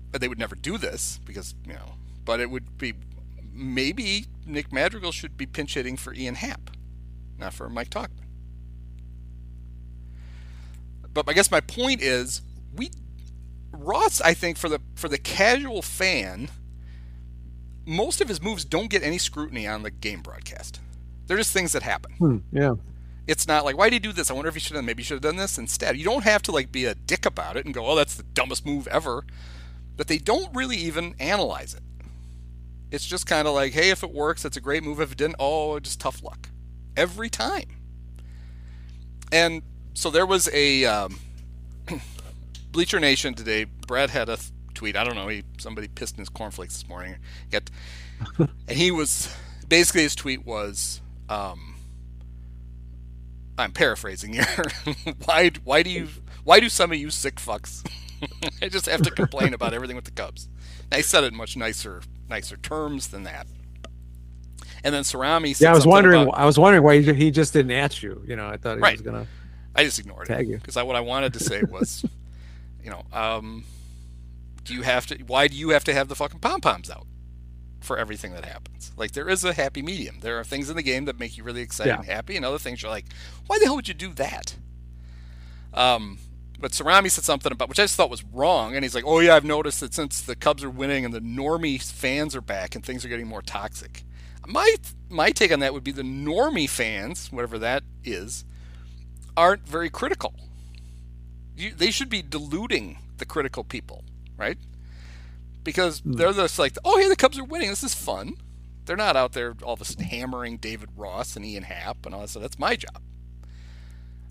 [0.09, 1.93] But they would never do this because, you know,
[2.25, 2.95] but it would be
[3.53, 6.71] maybe Nick Madrigal should be pinch hitting for Ian Happ,
[7.37, 8.25] not for Mike Tauchman.
[11.13, 12.41] But I guess my point is,
[12.75, 12.89] we
[13.71, 16.49] Ross, I think for the for the casual fan,
[17.85, 20.79] most of his moves don't get any scrutiny on the game broadcast.
[21.31, 22.11] They're just things that happen.
[22.17, 22.75] Hmm, yeah.
[23.25, 24.29] It's not like why did he do this?
[24.29, 25.95] I wonder if he should have maybe should have done this instead.
[25.95, 28.23] You don't have to like be a dick about it and go, "Oh, that's the
[28.23, 29.23] dumbest move ever."
[29.95, 31.83] But they don't really even analyze it.
[32.91, 34.99] It's just kind of like, "Hey, if it works, it's a great move.
[34.99, 36.49] If it didn't, oh, just tough luck."
[36.97, 37.77] Every time.
[39.31, 39.61] And
[39.93, 41.17] so there was a um,
[42.73, 43.67] Bleacher Nation today.
[43.87, 44.97] Brad had a th- tweet.
[44.97, 45.29] I don't know.
[45.29, 47.15] He somebody pissed in his cornflakes this morning.
[47.49, 47.71] Get,
[48.37, 49.33] and he was
[49.71, 50.99] basically his tweet was,
[51.31, 51.75] um,
[53.57, 54.65] I'm paraphrasing here.
[55.25, 56.09] why why do you
[56.43, 57.87] why do some of you sick fucks?
[58.61, 60.47] I just have to complain about everything with the Cubs.
[60.91, 63.47] And I said it in much nicer nicer terms than that.
[64.83, 65.59] And then Cerami.
[65.59, 66.23] yeah, I was wondering.
[66.23, 68.21] About, I was wondering why he just didn't ask you.
[68.27, 68.93] You know, I thought he right.
[68.93, 69.27] was gonna.
[69.73, 72.03] I just ignored Tag it because what I wanted to say was,
[72.83, 73.63] you know, um,
[74.65, 75.15] do you have to?
[75.27, 77.05] Why do you have to have the fucking pom poms out
[77.81, 78.91] for everything that happens?
[78.95, 80.19] Like there is a happy medium.
[80.21, 81.97] There are things in the game that make you really excited yeah.
[81.97, 83.05] and happy, and other things you're like,
[83.47, 84.55] why the hell would you do that?
[85.73, 86.19] Um,
[86.61, 89.19] but Cerami said something about which I just thought was wrong, and he's like, "Oh
[89.19, 92.75] yeah, I've noticed that since the Cubs are winning and the normie fans are back
[92.75, 94.03] and things are getting more toxic."
[94.47, 94.75] My
[95.09, 98.45] my take on that would be the normie fans, whatever that is,
[99.35, 100.35] aren't very critical.
[101.55, 104.03] You, they should be diluting the critical people,
[104.37, 104.57] right?
[105.63, 106.15] Because mm.
[106.15, 107.69] they're just like, oh, hey, the Cubs are winning.
[107.69, 108.35] This is fun.
[108.85, 112.15] They're not out there all of a sudden hammering David Ross and Ian Happ and
[112.15, 113.01] all that So That's my job.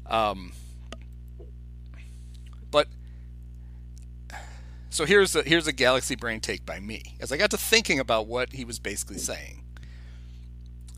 [0.07, 0.53] Um,
[2.71, 2.89] but
[4.91, 8.01] so here's a here's a galaxy brain take by me as I got to thinking
[8.01, 9.65] about what he was basically saying.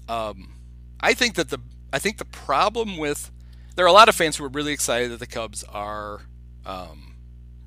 [0.08, 0.54] Um,
[1.00, 1.58] I think that the
[1.92, 3.30] I think the problem with
[3.76, 6.22] there are a lot of fans who are really excited that the Cubs are
[6.64, 7.16] um,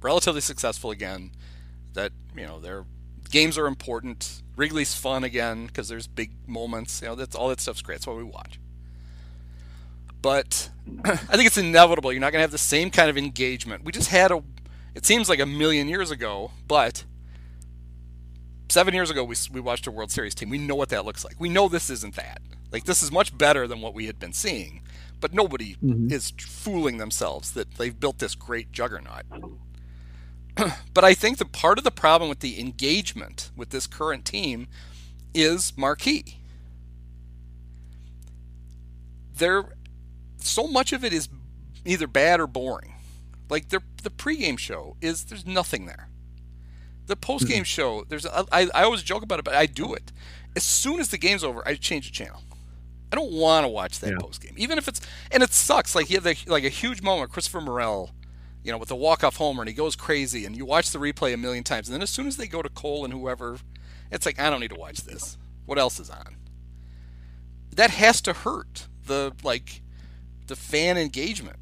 [0.01, 1.31] relatively successful again.
[1.95, 2.85] That you know their
[3.29, 4.43] games are important.
[4.55, 7.01] Wrigley's fun again because there's big moments.
[7.01, 7.95] You know that's all that stuff's great.
[7.95, 8.59] That's what we watch.
[10.21, 10.69] But
[11.05, 12.11] I think it's inevitable.
[12.11, 13.83] You're not going to have the same kind of engagement.
[13.83, 14.43] We just had a.
[14.93, 17.03] It seems like a million years ago, but
[18.69, 20.49] seven years ago we we watched a World Series team.
[20.49, 21.35] We know what that looks like.
[21.39, 22.41] We know this isn't that.
[22.71, 24.81] Like this is much better than what we had been seeing.
[25.21, 26.11] But nobody mm-hmm.
[26.11, 29.23] is fooling themselves that they've built this great juggernaut.
[30.93, 34.67] but I think the part of the problem with the engagement with this current team
[35.33, 36.39] is marquee.
[39.37, 39.75] There,
[40.37, 41.27] so much of it is
[41.83, 42.95] either bad or boring.
[43.49, 46.09] Like the the pregame show is there's nothing there.
[47.05, 47.63] The postgame mm-hmm.
[47.63, 50.11] show there's I, I always joke about it, but I do it.
[50.55, 52.41] As soon as the game's over, I change the channel.
[53.11, 54.17] I don't want to watch that yeah.
[54.19, 55.93] post game, even if it's and it sucks.
[55.95, 58.11] Like he had the, like a huge moment, Christopher Morel,
[58.65, 60.99] you know, with the walk off homer, and he goes crazy, and you watch the
[60.99, 63.57] replay a million times, and then as soon as they go to Cole and whoever,
[64.11, 65.37] it's like I don't need to watch this.
[65.65, 66.35] What else is on?
[67.75, 69.81] That has to hurt the like
[70.47, 71.57] the fan engagement,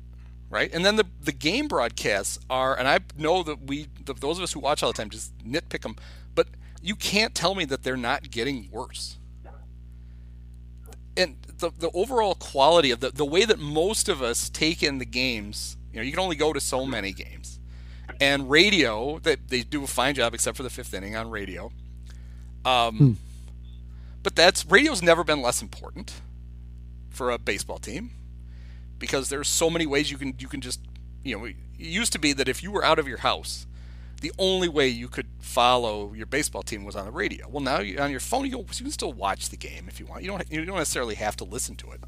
[0.49, 0.73] right?
[0.73, 4.43] And then the the game broadcasts are, and I know that we the, those of
[4.43, 5.95] us who watch all the time just nitpick them,
[6.33, 6.47] but
[6.81, 9.17] you can't tell me that they're not getting worse
[11.15, 14.97] and the, the overall quality of the, the way that most of us take in
[14.97, 17.59] the games, you know, you can only go to so many games.
[18.19, 21.71] And radio, they, they do a fine job, except for the fifth inning on radio.
[22.65, 23.11] Um, hmm.
[24.23, 26.21] But that's radio's never been less important
[27.09, 28.11] for a baseball team.
[29.03, 30.79] because there's so many ways you can you can just
[31.23, 33.67] you know it used to be that if you were out of your house
[34.21, 37.45] the only way you could follow your baseball team was on the radio.
[37.49, 40.05] Well, now you, on your phone, you, you can still watch the game if you
[40.05, 40.23] want.
[40.23, 41.99] You don't you don't necessarily have to listen to it.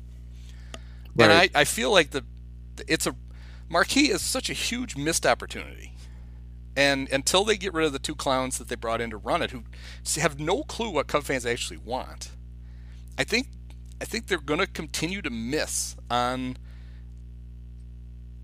[1.18, 1.26] Right.
[1.26, 2.24] And I, I feel like the
[2.88, 3.16] it's a
[3.70, 5.94] Marquee is such a huge missed opportunity.
[6.78, 9.42] And until they get rid of the two clowns that they brought in to run
[9.42, 9.64] it, who
[10.18, 12.32] have no clue what Cub fans actually want,
[13.18, 13.48] I think
[14.02, 16.58] I think they're going to continue to miss on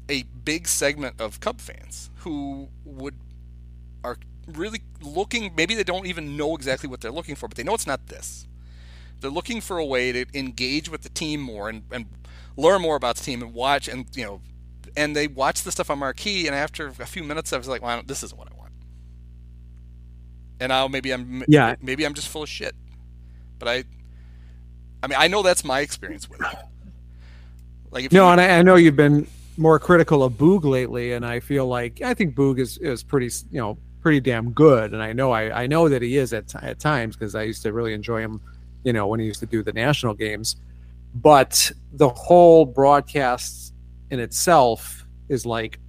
[0.08, 3.16] a big segment of Cub fans who would
[4.04, 7.64] are really looking, maybe they don't even know exactly what they're looking for, but they
[7.64, 8.48] know it's not this.
[9.20, 12.08] They're looking for a way to engage with the team more and, and
[12.58, 14.42] learn more about the team and watch and, you know,
[14.96, 17.82] and they watch the stuff on Marquee, and after a few minutes, I was like,
[17.82, 18.72] well, this isn't what I want.
[20.60, 22.76] And now maybe I'm, yeah, maybe I'm just full of shit.
[23.60, 23.84] But I,
[25.04, 26.58] I mean, I know that's my experience with it.
[27.92, 29.28] Like, no, you, and I, I know you've been
[29.58, 33.30] more critical of Boog lately, and I feel like I think Boog is is pretty,
[33.52, 36.54] you know, pretty damn good, and I know I, I know that he is at
[36.64, 38.42] at times because I used to really enjoy him,
[38.84, 40.56] you know, when he used to do the national games.
[41.14, 43.74] But the whole broadcast
[44.12, 45.80] in itself is like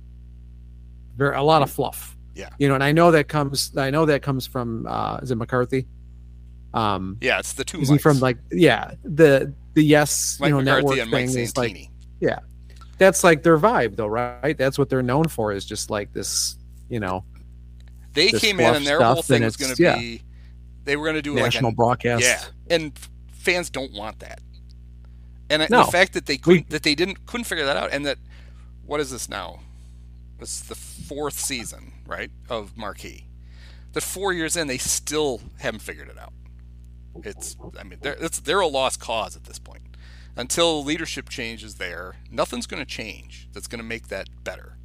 [1.16, 2.16] very a lot of fluff.
[2.34, 5.30] Yeah, you know, and I know that comes I know that comes from uh, is
[5.30, 5.86] it McCarthy?
[6.72, 7.80] Um, yeah, it's the two.
[7.80, 11.56] Is he from like yeah the the yes Mike you know McCarthy network thing is
[11.56, 12.38] like yeah
[12.98, 16.56] that's like their vibe though right that's what they're known for is just like this
[16.88, 17.24] you know
[18.12, 19.98] they came in and their whole thing was going to yeah.
[19.98, 20.22] be
[20.84, 22.22] they were going to do a national like broadcast.
[22.24, 22.42] Yeah,
[22.74, 22.98] and
[23.32, 24.40] fans don't want that.
[25.52, 25.84] And no.
[25.84, 28.18] the fact that they couldn't we, that they didn't couldn't figure that out, and that
[28.86, 29.60] what is this now?
[30.38, 33.26] This is the fourth season, right, of Marquee.
[33.92, 36.32] That four years in, they still haven't figured it out.
[37.22, 39.82] It's I mean they're it's they're a lost cause at this point.
[40.34, 44.78] Until leadership changes there, nothing's going to change that's going to make that better.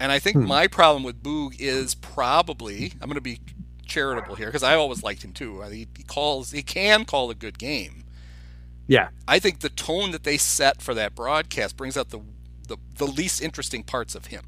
[0.00, 0.46] And I think hmm.
[0.46, 3.40] my problem with Boog is probably I'm going to be
[3.84, 5.60] charitable here because I always liked him too.
[5.62, 7.99] He, he calls he can call a good game.
[8.90, 12.18] Yeah, I think the tone that they set for that broadcast brings out the
[12.66, 14.46] the, the least interesting parts of him.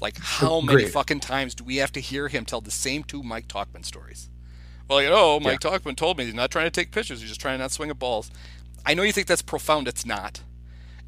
[0.00, 3.22] Like how many fucking times do we have to hear him tell the same two
[3.22, 4.30] Mike Tauchman stories?
[4.88, 5.72] Well, you know, Mike yeah.
[5.72, 7.90] Tauchman told me he's not trying to take pitches; he's just trying to not swing
[7.90, 8.30] at balls.
[8.86, 9.88] I know you think that's profound.
[9.88, 10.40] It's not.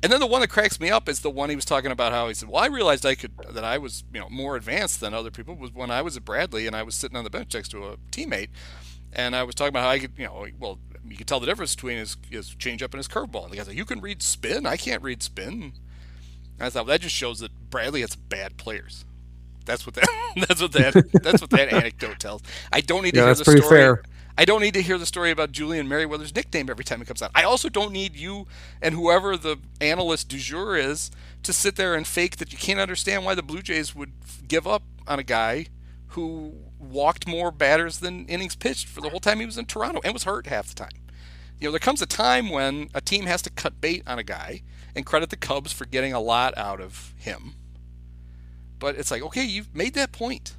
[0.03, 2.13] And then the one that cracks me up is the one he was talking about
[2.13, 5.01] how he said, "Well, I realized I could that I was you know more advanced
[5.01, 7.31] than other people was when I was at Bradley and I was sitting on the
[7.31, 8.51] bench next to a teammate,
[9.11, 10.79] and I was talking about how I could you know well
[11.09, 13.45] you could tell the difference between his his changeup and his curveball.
[13.45, 14.67] And the guy's like, "You can read spin.
[14.67, 15.73] I can't read spin."
[16.59, 19.05] And I thought well, that just shows that Bradley has bad players.
[19.65, 20.09] That's what that
[20.49, 22.43] that's what that that's what that anecdote tells.
[22.73, 23.61] I don't need to yeah, hear the story.
[23.63, 24.03] Fair.
[24.39, 27.21] I don't need to hear the story about Julian Merryweather's nickname every time it comes
[27.21, 27.31] out.
[27.35, 28.47] I also don't need you
[28.81, 31.11] and whoever the analyst du jour is
[31.43, 34.13] to sit there and fake that you can't understand why the Blue Jays would
[34.49, 35.67] give up on a guy
[36.09, 40.01] who walked more batters than innings pitched for the whole time he was in Toronto
[40.03, 40.91] and was hurt half the time.
[41.59, 44.23] You know, there comes a time when a team has to cut bait on a
[44.23, 44.63] guy
[44.97, 47.55] and credit the Cubs for getting a lot out of him.
[48.79, 50.57] But it's like, okay, you've made that point.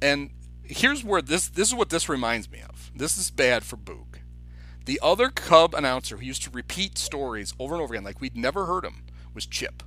[0.00, 0.30] And
[0.62, 2.90] here's where this this is what this reminds me of.
[2.94, 4.18] This is bad for Boog.
[4.84, 8.36] The other Cub announcer who used to repeat stories over and over again, like we'd
[8.36, 9.82] never heard him, was Chip.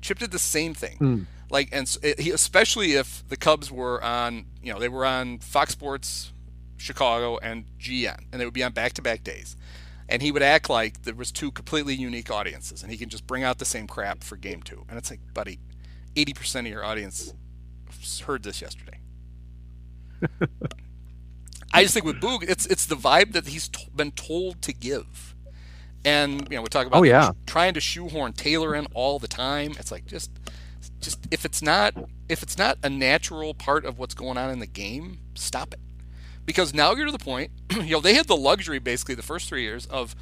[0.00, 0.98] Chip did the same thing.
[0.98, 1.26] Mm.
[1.50, 5.72] Like, and eh, especially if the Cubs were on, you know, they were on Fox
[5.72, 6.32] Sports,
[6.76, 9.56] Chicago, and GN, and they would be on back-to-back days.
[10.08, 13.26] And he would act like there was two completely unique audiences, and he can just
[13.26, 14.86] bring out the same crap for Game Two.
[14.88, 15.58] And it's like, buddy,
[16.16, 17.34] eighty percent of your audience
[18.24, 19.00] heard this yesterday.
[21.72, 24.72] I just think with Boog, it's it's the vibe that he's t- been told to
[24.72, 25.34] give,
[26.04, 27.32] and you know we talk about oh, yeah.
[27.46, 29.72] trying to shoehorn Taylor in all the time.
[29.78, 30.30] It's like just
[31.00, 31.94] just if it's not
[32.28, 35.80] if it's not a natural part of what's going on in the game, stop it.
[36.44, 39.48] Because now you're to the point, you know, they had the luxury basically the first
[39.48, 40.14] three years of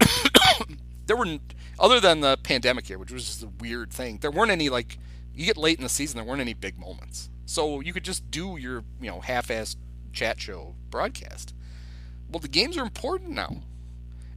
[1.06, 1.38] there were
[1.78, 4.18] other than the pandemic year, which was just a weird thing.
[4.20, 4.98] There weren't any like
[5.34, 7.28] you get late in the season, there weren't any big moments.
[7.46, 9.76] So you could just do your, you know, half-assed
[10.12, 11.54] chat show broadcast.
[12.30, 13.62] Well, the games are important now.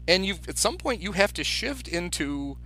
[0.08, 2.58] And you at some point you have to shift into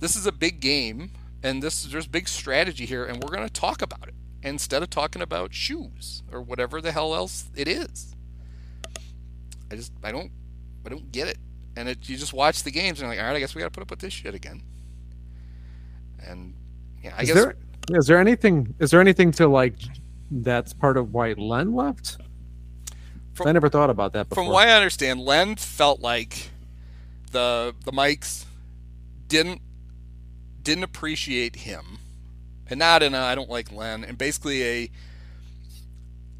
[0.00, 1.12] this is a big game
[1.42, 4.90] and this there's big strategy here and we're going to talk about it instead of
[4.90, 8.14] talking about shoes or whatever the hell else it is.
[9.70, 10.30] I just I don't
[10.84, 11.38] I don't get it.
[11.76, 13.60] And it, you just watch the games and you're like, all right, I guess we
[13.60, 14.62] got to put up with this shit again.
[16.26, 16.54] And
[17.02, 17.56] yeah, I is guess there,
[17.92, 18.74] is there anything?
[18.78, 19.74] Is there anything to like?
[20.30, 22.18] That's part of why Len left.
[23.34, 24.28] From, I never thought about that.
[24.28, 24.44] Before.
[24.44, 26.50] From what I understand, Len felt like
[27.30, 28.44] the the mics
[29.26, 29.62] didn't
[30.62, 31.98] didn't appreciate him,
[32.68, 34.90] and not in a I don't like Len, and basically a.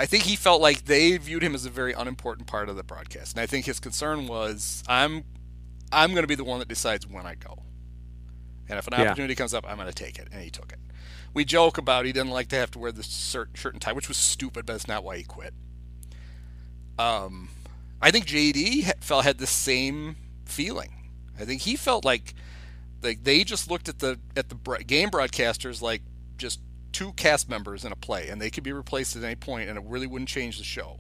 [0.01, 2.83] I think he felt like they viewed him as a very unimportant part of the
[2.83, 5.25] broadcast, and I think his concern was I'm
[5.93, 7.63] I'm going to be the one that decides when I go,
[8.69, 9.03] and if an Yeah.
[9.03, 10.79] opportunity comes up, I'm going to take it, and he took it.
[11.35, 13.93] We joke about he didn't like to have to wear the shirt, shirt and tie,
[13.93, 15.55] which was stupid, but it's not why he quit.
[16.99, 17.49] Um,
[18.01, 21.11] I think JD felt had the same feeling.
[21.39, 22.35] I think he felt like
[23.03, 26.03] like they just looked at the at the game broadcasters like
[26.39, 26.61] just
[26.93, 29.79] two cast members in a play, and they could be replaced at any point, and
[29.79, 30.99] it really wouldn't change the show.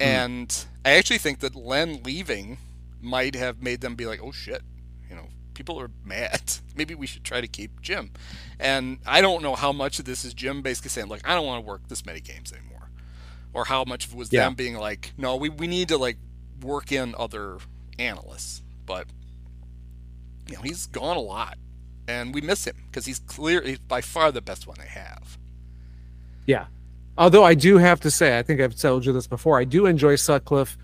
[0.00, 0.06] Hmm.
[0.06, 2.58] And I actually think that Len leaving
[3.00, 4.62] might have made them be like, "Oh shit,"
[5.08, 6.54] you know, people are mad.
[6.76, 8.12] Maybe we should try to keep Jim.
[8.58, 11.46] And I don't know how much of this is Jim basically saying, "Like, I don't
[11.46, 12.90] want to work this many games anymore,"
[13.52, 14.44] or how much of it was Yeah.
[14.46, 16.16] them being like, "No, we we need to like
[16.62, 17.58] work in other
[17.98, 19.06] analysts." But
[20.50, 21.56] you know, he's gone a lot,
[22.08, 23.62] and we miss him because he's clear.
[23.62, 25.38] He's by far the best one they have.
[26.46, 26.66] Yeah.
[27.16, 29.86] Although I do have to say, I think I've told you this before, I do
[29.86, 30.76] enjoy Sutcliffe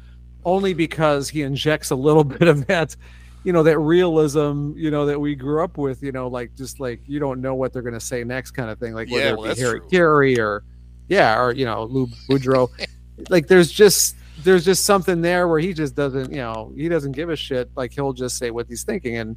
[0.45, 2.95] only because he injects a little bit of that,
[3.43, 6.79] you know, that realism, you know, that we grew up with, you know, like just
[6.79, 8.95] like you don't know what they're going to say next kind of thing.
[8.95, 9.89] Like Yeah, whether it well, be Harry true.
[9.91, 10.63] Caray or,
[11.09, 12.69] yeah, or, you know, Lou Boudreau.
[13.31, 17.13] like there's just, there's just something there where he just doesn't, you know, he doesn't
[17.13, 17.71] give a shit.
[17.75, 19.17] Like he'll just say what he's thinking.
[19.17, 19.37] And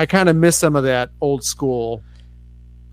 [0.00, 2.02] I kind of miss some of that old school,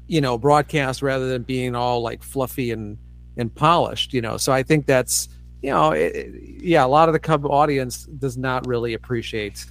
[0.07, 2.97] you know, broadcast rather than being all like fluffy and
[3.37, 4.35] and polished, you know.
[4.37, 5.29] So I think that's,
[5.61, 9.65] you know, it, it- yeah, a lot of the Cub audience does not really appreciate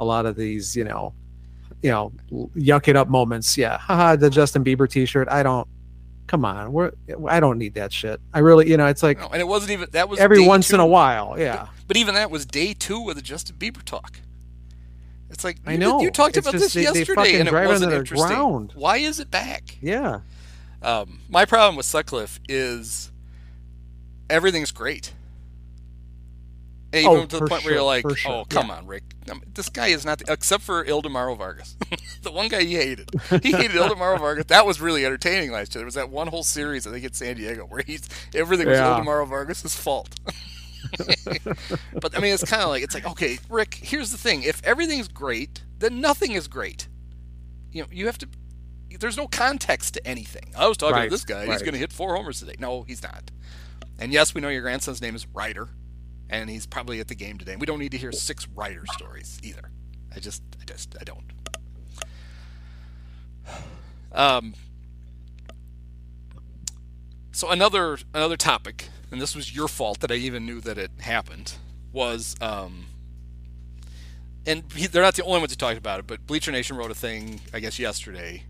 [0.00, 1.12] a lot of these, you know,
[1.82, 2.12] you know,
[2.56, 3.56] yuck it up moments.
[3.56, 5.28] Yeah, haha, the Justin Bieber T-shirt.
[5.28, 5.68] I don't.
[6.26, 6.92] Come on, we're.
[7.28, 8.20] I don't need that shit.
[8.32, 10.72] I really, you know, it's like No, and it wasn't even that was every once
[10.72, 11.36] in a while.
[11.38, 14.20] Yeah, But even that was day two of the Justin Bieber talk.
[15.30, 16.00] It's like I you, know.
[16.00, 18.26] you talked It's about just this they- they yesterday, fucking and it wasn't interesting.
[18.28, 18.72] ground.
[18.74, 19.76] Why is it back?
[19.80, 20.20] yeah,
[20.82, 23.10] Um, my problem with Sutcliffe is
[24.28, 25.12] everything's great.
[26.92, 28.74] And even Oh, to the point where you're like, sure, "Oh, come yeah.
[28.78, 29.04] on, Rick!
[29.54, 31.76] This guy is not." The, except for Ildemaro Vargas,
[32.22, 33.10] the one guy he hated.
[33.44, 34.46] He hated Ildemaro Vargas.
[34.46, 35.80] That was really entertaining last year.
[35.80, 38.76] There was that one whole series I think at San Diego where he's everything was
[38.78, 38.98] Yeah.
[38.98, 40.08] Ildemaro Vargas' fault.
[42.00, 43.74] but I mean, it's kind of like it's like, okay, Rick.
[43.74, 46.88] Here's the thing: if everything's great, then nothing is great.
[47.72, 48.28] You know, you have to.
[48.98, 50.52] There's no context to anything.
[50.56, 51.46] I was talking Right, to this guy.
[51.46, 52.56] He's going to hit four homers today.
[52.58, 53.30] No, he's not.
[53.98, 55.68] And yes, we know your grandson's name is Ryder,
[56.28, 57.54] and he's probably at the game today.
[57.56, 59.70] We don't need to hear six Ryder stories either.
[60.14, 61.24] I just, I just, I don't.
[64.12, 64.54] Um.
[67.30, 70.90] So another another topic, and this was your fault that I even knew that it
[71.00, 71.54] happened,
[71.92, 72.86] was um.
[74.46, 76.90] And he, they're not the only ones who talked about it, but Bleacher Nation wrote
[76.90, 78.44] a thing, I guess yesterday,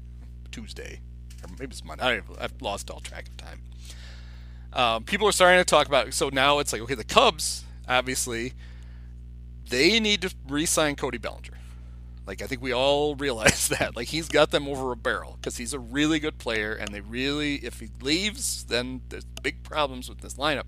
[0.52, 1.00] Tuesday,
[1.42, 2.04] or maybe it's Monday.
[2.04, 3.62] I don't I've lost all track of time.
[4.72, 6.12] Um, people are starting to talk about.
[6.14, 8.52] So now it's like, okay, the Cubs obviously
[9.68, 11.59] they need to re-sign Cody Bellinger.
[12.30, 13.96] Like I think we all realize that.
[13.96, 17.00] Like he's got them over a barrel because he's a really good player, and they
[17.00, 20.62] really, if he leaves, then there's big problems with this lineup.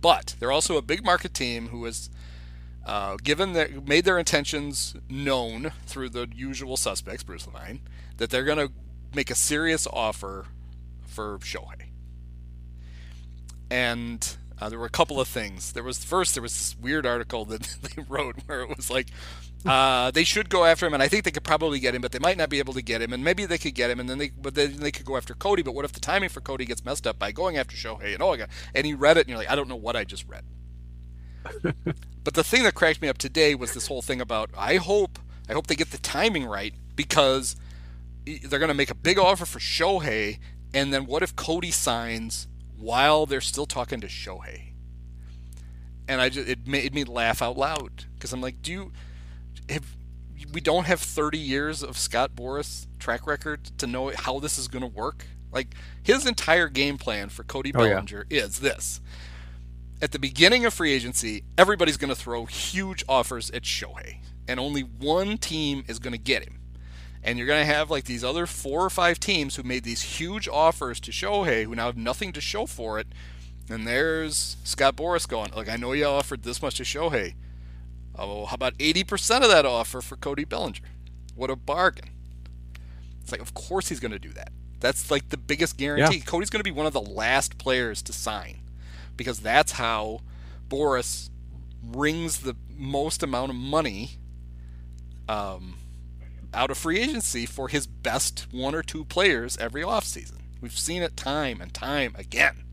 [0.00, 2.08] But they're also a big market team who has
[2.86, 7.82] uh, given their made their intentions known through the usual suspects, Bruce Levine,
[8.16, 8.72] that they're going to
[9.14, 10.46] make a serious offer
[11.06, 11.90] for Shohei.
[13.70, 15.72] And uh, there were a couple of things.
[15.72, 19.08] There was first there was this weird article that they wrote where it was like
[19.66, 22.12] uh, they should go after him, and I think they could probably get him, but
[22.12, 24.08] they might not be able to get him, and maybe they could get him, and
[24.08, 25.62] then they but then they could go after Cody.
[25.62, 28.10] But what if the timing for Cody gets messed up by going after Shohei?
[28.10, 30.26] And got and he read it, and you're like, I don't know what I just
[30.28, 30.44] read.
[32.24, 35.18] But the thing that cracked me up today was this whole thing about I hope
[35.48, 37.54] I hope they get the timing right because
[38.24, 40.38] they're going to make a big offer for Shohei,
[40.72, 42.48] and then what if Cody signs
[42.78, 44.72] while they're still talking to Shohei?
[46.08, 48.92] And I just it made me laugh out loud because I'm like, do you
[49.68, 49.96] have
[50.52, 54.68] we don't have 30 years of Scott Boras track record to know how this is
[54.68, 55.26] going to work?
[55.52, 57.94] Like his entire game plan for Cody Oh, yeah.
[57.94, 59.00] Bellinger is this
[60.04, 64.60] at the beginning of free agency, everybody's going to throw huge offers at Shohei, and
[64.60, 66.60] only one team is going to get him.
[67.22, 70.02] And you're going to have like these other four or five teams who made these
[70.02, 73.06] huge offers to Shohei, who now have nothing to show for it.
[73.70, 77.34] And there's Scott Boras going, like, I know you offered this much to Shohei.
[78.16, 80.80] Oh, how about 80% of that offer for Cody Bellinger?
[81.34, 82.10] What a bargain.
[83.20, 84.52] It's like, of course he's going to do that.
[84.80, 86.20] That's like the biggest guarantee.
[86.20, 88.60] Cody's going to be one of the last players to sign
[89.16, 90.20] because that's how
[90.68, 91.30] Boras
[91.82, 94.12] wrings the most amount of money
[95.28, 95.76] um,
[96.52, 100.38] out of free agency for his best one or two players every offseason.
[100.60, 102.63] We've seen it time and time again.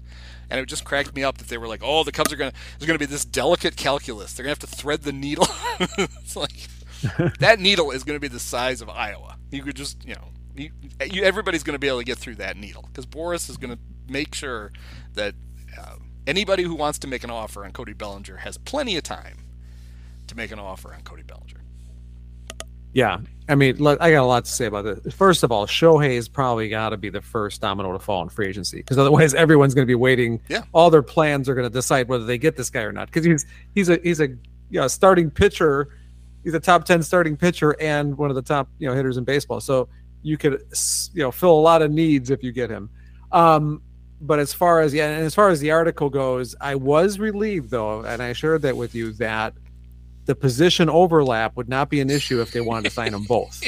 [0.52, 2.52] And it just cracked me up that they were like, "Oh, the Cubs are gonna
[2.78, 4.34] there's gonna be this delicate calculus.
[4.34, 5.48] They're gonna have to thread the needle."
[5.98, 6.68] it's like
[7.40, 9.38] that needle is gonna be the size of Iowa.
[9.50, 10.72] You could just, you know, you,
[11.10, 14.36] you everybody's gonna be able to get through that needle because Boras is gonna make
[14.36, 14.72] sure
[15.14, 15.34] that
[15.80, 15.96] uh,
[16.28, 19.46] anybody who wants to make an offer on Cody Bellinger has plenty of time
[20.28, 21.61] to make an offer on Cody Bellinger.
[22.94, 25.14] Yeah, I mean, look, I got a lot to say about this.
[25.14, 28.48] First of all, Shohei's probably got to be the first domino to fall in free
[28.48, 30.42] agency because otherwise, everyone's going to be waiting.
[30.48, 30.64] Yeah.
[30.74, 33.26] all their plans are going to decide whether they get this guy or not because
[33.26, 35.90] he's he's a he's a you know, starting pitcher.
[36.44, 39.26] He's a top ten starting pitcher and one of the top you know hitters in
[39.26, 39.60] baseball.
[39.60, 39.90] So
[40.24, 40.64] you could
[41.14, 42.90] you know fill a lot of needs if you get him.
[43.32, 43.82] Um,
[44.22, 47.70] but as far as yeah, and as far as the article goes, I was relieved
[47.70, 49.54] though, and I shared that with you that
[50.32, 53.62] the position overlap would not be an issue if they wanted to sign them both.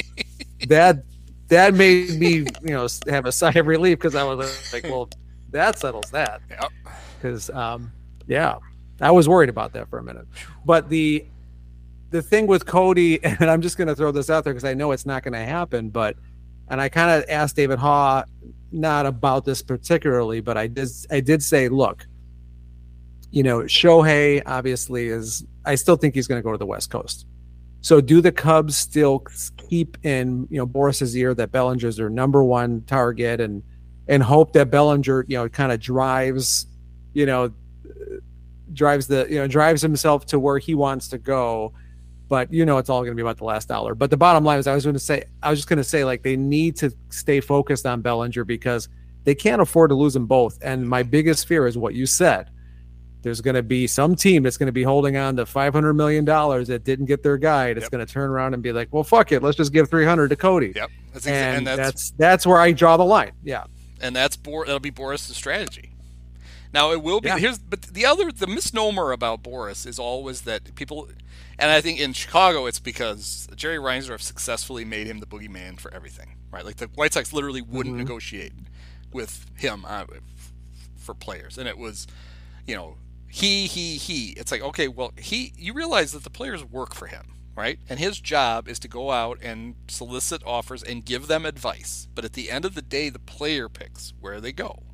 [0.68, 1.04] that
[1.48, 5.10] that made me, you know, have a sigh of relief because I was like, well,
[5.50, 6.40] that settles that.
[6.48, 6.72] Yep.
[7.18, 7.92] Because, um,
[8.26, 8.56] yeah,
[8.98, 10.26] I was worried about that for a minute.
[10.64, 11.26] But the
[12.08, 14.72] the thing with Cody, and I'm just going to throw this out there because I
[14.72, 16.16] know it's not going to happen, but
[16.68, 18.24] and I kind of asked David Haugh
[18.72, 22.06] not about this particularly, but I did I did say, look,
[23.34, 25.44] you know, Shohei obviously is.
[25.64, 27.26] I still think he's going to go to the West Coast.
[27.80, 29.24] So, do the Cubs still
[29.68, 33.60] keep in you know Boras's ear that Bellinger's their number one target, and
[34.06, 36.66] and hope that Bellinger you know kind of drives,
[37.12, 37.52] you know,
[38.72, 41.72] drives the you know drives himself to where he wants to go.
[42.28, 43.96] But you know, it's all going to be about the last dollar.
[43.96, 45.84] But the bottom line is, I was going to say, I was just going to
[45.84, 48.88] say, like they need to stay focused on Bellinger because
[49.24, 50.56] they can't afford to lose them both.
[50.62, 52.50] And my biggest fear is what you said
[53.24, 56.24] there's going to be some team that's going to be holding on to 500 million
[56.24, 57.74] dollars that didn't get their guy.
[57.74, 57.90] That's Yep.
[57.90, 60.36] going to turn around and be like, "Well, fuck it, let's just give 300 to
[60.36, 60.90] Cody." Yep.
[61.12, 63.32] That's exa- And, and that's, that's that's where I draw the line.
[63.42, 63.64] Yeah,
[64.00, 65.90] and that's Bor- that'll be Boras' strategy.
[66.72, 67.38] Now it will be Yeah.
[67.38, 71.08] here's but the other the misnomer about Boras is always that people
[71.58, 75.94] and I think in Chicago it's because Jerry Reinsdorf successfully made him the boogeyman for
[75.94, 76.64] everything, right?
[76.64, 78.52] Like the White Sox literally wouldn't negotiate
[79.12, 80.04] with him uh,
[80.96, 82.08] for players, and it was,
[82.66, 82.96] you know,
[83.34, 84.28] he he he.
[84.36, 87.80] It's like okay, well he you realize that the players work for him, right?
[87.88, 92.06] And his job is to go out and solicit offers and give them advice.
[92.14, 94.84] But at the end of the day, the player picks where they go.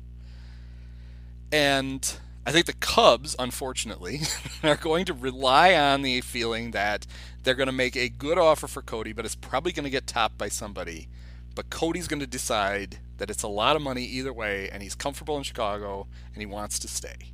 [1.51, 2.11] And
[2.43, 4.21] I think the Cubs, unfortunately,
[4.63, 7.05] are going to rely on the feeling that
[7.43, 10.07] they're going to make a good offer for Cody, but it's probably going to get
[10.07, 11.09] topped by somebody.
[11.53, 14.95] But Cody's going to decide that it's a lot of money either way, and he's
[14.95, 17.33] comfortable in Chicago, and he wants to stay.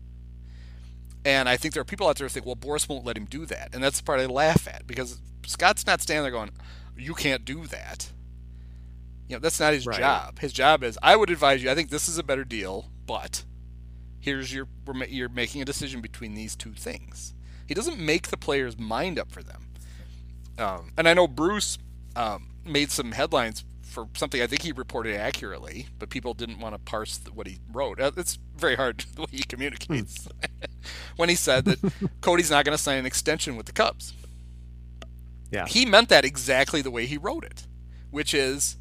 [1.27, 3.25] And I think there are people out there who think, well, Boras won't let him
[3.25, 3.71] do that.
[3.75, 6.51] And that's the part I laugh at because Scott's not standing there going,
[6.95, 8.09] you can't do that.
[9.27, 9.99] You know, that's not his Right.
[9.99, 10.39] job.
[10.39, 13.43] His job is, I would advise you, I think this is a better deal, but
[14.21, 14.69] here's your,
[15.09, 17.33] you're making a decision between these two things.
[17.67, 19.67] He doesn't make the player's mind up for them.
[20.57, 21.77] Um, and I know Bruce
[22.15, 26.73] um, made some headlines for something I think he reported accurately, but people didn't want
[26.73, 27.99] to parse what he wrote.
[27.99, 30.29] Uh, It's very hard the way he communicates.
[31.15, 31.79] when he said that
[32.21, 34.13] Cody's not going to sign an extension with the Cubs.
[35.51, 37.67] yeah, He meant that exactly the way he wrote it,
[38.11, 38.77] which is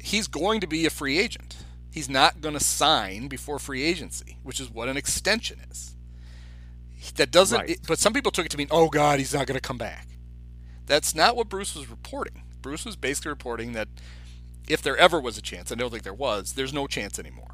[0.00, 1.56] he's going to be a free agent.
[1.90, 5.94] He's not going to sign before free agency, which is what an extension is.
[7.16, 7.70] That doesn't, Right.
[7.70, 9.78] it- but some people took it to mean, oh God, he's not going to come
[9.78, 10.08] back.
[10.86, 12.42] That's not what Bruce was reporting.
[12.60, 13.88] Bruce was basically reporting that
[14.68, 17.51] if there ever was a chance, I don't think there was, there's no chance anymore.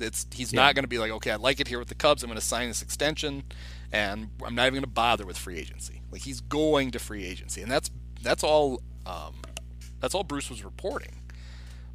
[0.00, 0.60] It's he's Yeah.
[0.62, 2.22] not going to be like, okay, I like it here with the Cubs.
[2.22, 3.44] I'm going to sign this extension,
[3.92, 6.02] and I'm not even going to bother with free agency.
[6.12, 7.90] Like he's going to free agency, and that's
[8.22, 8.82] that's all.
[9.06, 9.34] Um,
[10.00, 11.14] that's all Bruce was reporting.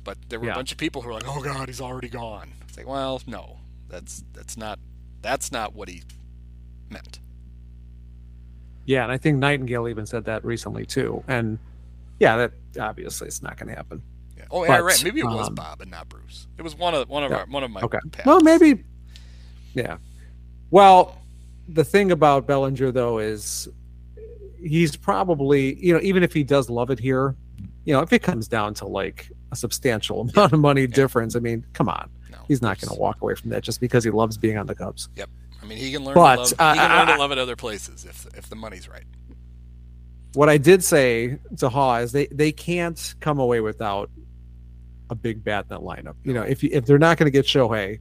[0.03, 0.51] But there were Yeah.
[0.51, 3.21] a bunch of people who were like, "Oh God, he's already gone." It's like, well,
[3.25, 4.79] no, that's that's not
[5.21, 6.03] that's not what he
[6.89, 7.19] meant.
[8.85, 9.03] yeah.
[9.03, 11.23] And I think Nightengale even said that recently too.
[11.27, 11.57] And
[12.19, 14.01] yeah, that obviously it's not going to happen.
[14.53, 14.59] Yeah.
[14.59, 15.03] Oh, yeah, But, right.
[15.03, 16.47] Maybe it was um, Bob and not Bruce.
[16.57, 17.37] It was one of one of Yeah.
[17.37, 17.99] our one of my Okay.
[18.11, 18.25] pals.
[18.25, 18.83] Well, maybe.
[19.73, 19.97] Yeah.
[20.71, 21.17] Well,
[21.67, 23.67] the thing about Bellinger though is
[24.59, 27.35] he's probably you know even if he does love it here,
[27.85, 31.39] you know if it comes down to like a substantial amount of money difference, I
[31.39, 34.09] mean, come on, No, he's not going to walk away from that just because he
[34.11, 35.09] loves being on the Cubs.
[35.15, 35.29] Yep.
[35.61, 36.13] I mean, he can learn.
[36.15, 38.49] But, to love, uh, he can learn I- to love it other places if if
[38.49, 39.05] the money's right.
[40.33, 44.09] What I did say to Haugh is they they can't come away without
[45.09, 46.15] a big bat in that lineup.
[46.23, 47.99] You know, if you, if they're not going to get Shohei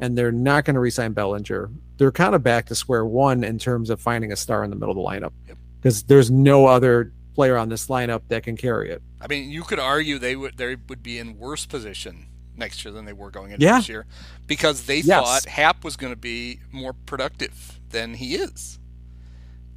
[0.00, 3.58] and they're not going to resign Bellinger, they're kind of back to square one in
[3.58, 5.58] terms of finding a star in the middle of the lineup Yep.
[5.80, 9.02] because there's no other player on this lineup that can carry it.
[9.20, 12.26] I mean, you could argue they would they would be in worse position
[12.56, 13.76] next year than they were going into Yeah.
[13.78, 14.06] this year
[14.46, 15.24] because they Yes.
[15.24, 18.78] thought Happ was going to be more productive than he is.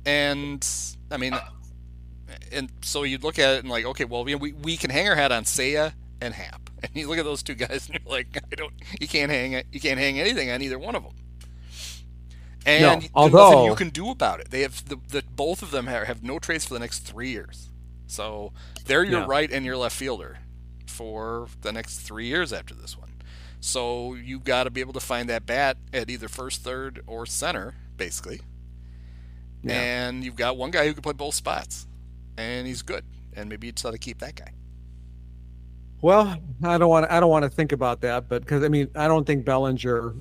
[0.06, 0.66] And
[1.12, 1.34] I mean,
[2.52, 5.08] and so you'd look at it and like, okay, well, we, we, we can hang
[5.08, 8.14] our hat on Seiya and Happ, and you look at those two guys and you're
[8.14, 11.04] like, I don't, you can't hang it, you can't hang anything on either one of
[11.04, 11.14] them.
[12.66, 14.52] And No, there's nothing you can do about it.
[14.52, 17.30] They have the, the both of them have, have no trades for the next three
[17.32, 17.70] years.
[18.08, 18.54] So
[18.86, 19.26] they're your Yeah.
[19.28, 20.40] right and your left fielder
[20.88, 23.10] for the next three years after this one.
[23.60, 27.26] So you've got to be able to find that bat at either first, third, or
[27.26, 28.42] center, basically.
[29.64, 29.80] Yeah.
[29.80, 31.88] And you've got one guy who can play both spots,
[32.38, 33.06] and he's good.
[33.34, 34.52] And maybe you just ought to keep that guy.
[36.04, 38.90] Well, I don't want I don't want to think about that, but because I mean
[38.94, 40.14] I don't think Bellinger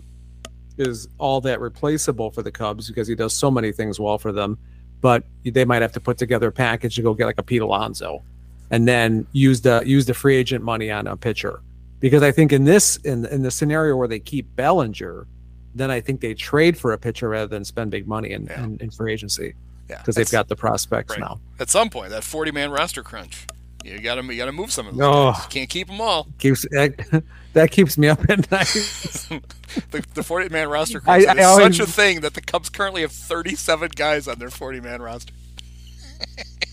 [0.78, 4.30] is all that replaceable for the Cubs because he does so many things well for
[4.30, 4.58] them.
[5.00, 7.62] But they might have to put together a package to go get like a Pete
[7.62, 8.22] Alonso,
[8.70, 11.60] and then use the use the free agent money on a pitcher.
[11.98, 15.26] Because I think in this in in the scenario where they keep Bellinger,
[15.74, 18.62] then I think they trade for a pitcher rather than spend big money in Yeah.
[18.62, 19.54] in, in free agency
[19.90, 21.20] Yeah, because they've got the prospects right.
[21.20, 21.40] now.
[21.58, 23.48] at some point that 40 man roster crunch.
[23.84, 25.10] You got to you got to move some of them.
[25.10, 26.28] You can't keep them all.
[26.38, 27.22] Keeps that,
[27.52, 28.68] that keeps me up at night.
[29.90, 32.68] The, the 40 man roster crunch I is always- such a thing that the Cubs
[32.68, 35.32] currently have 37 guys on their 40 man roster.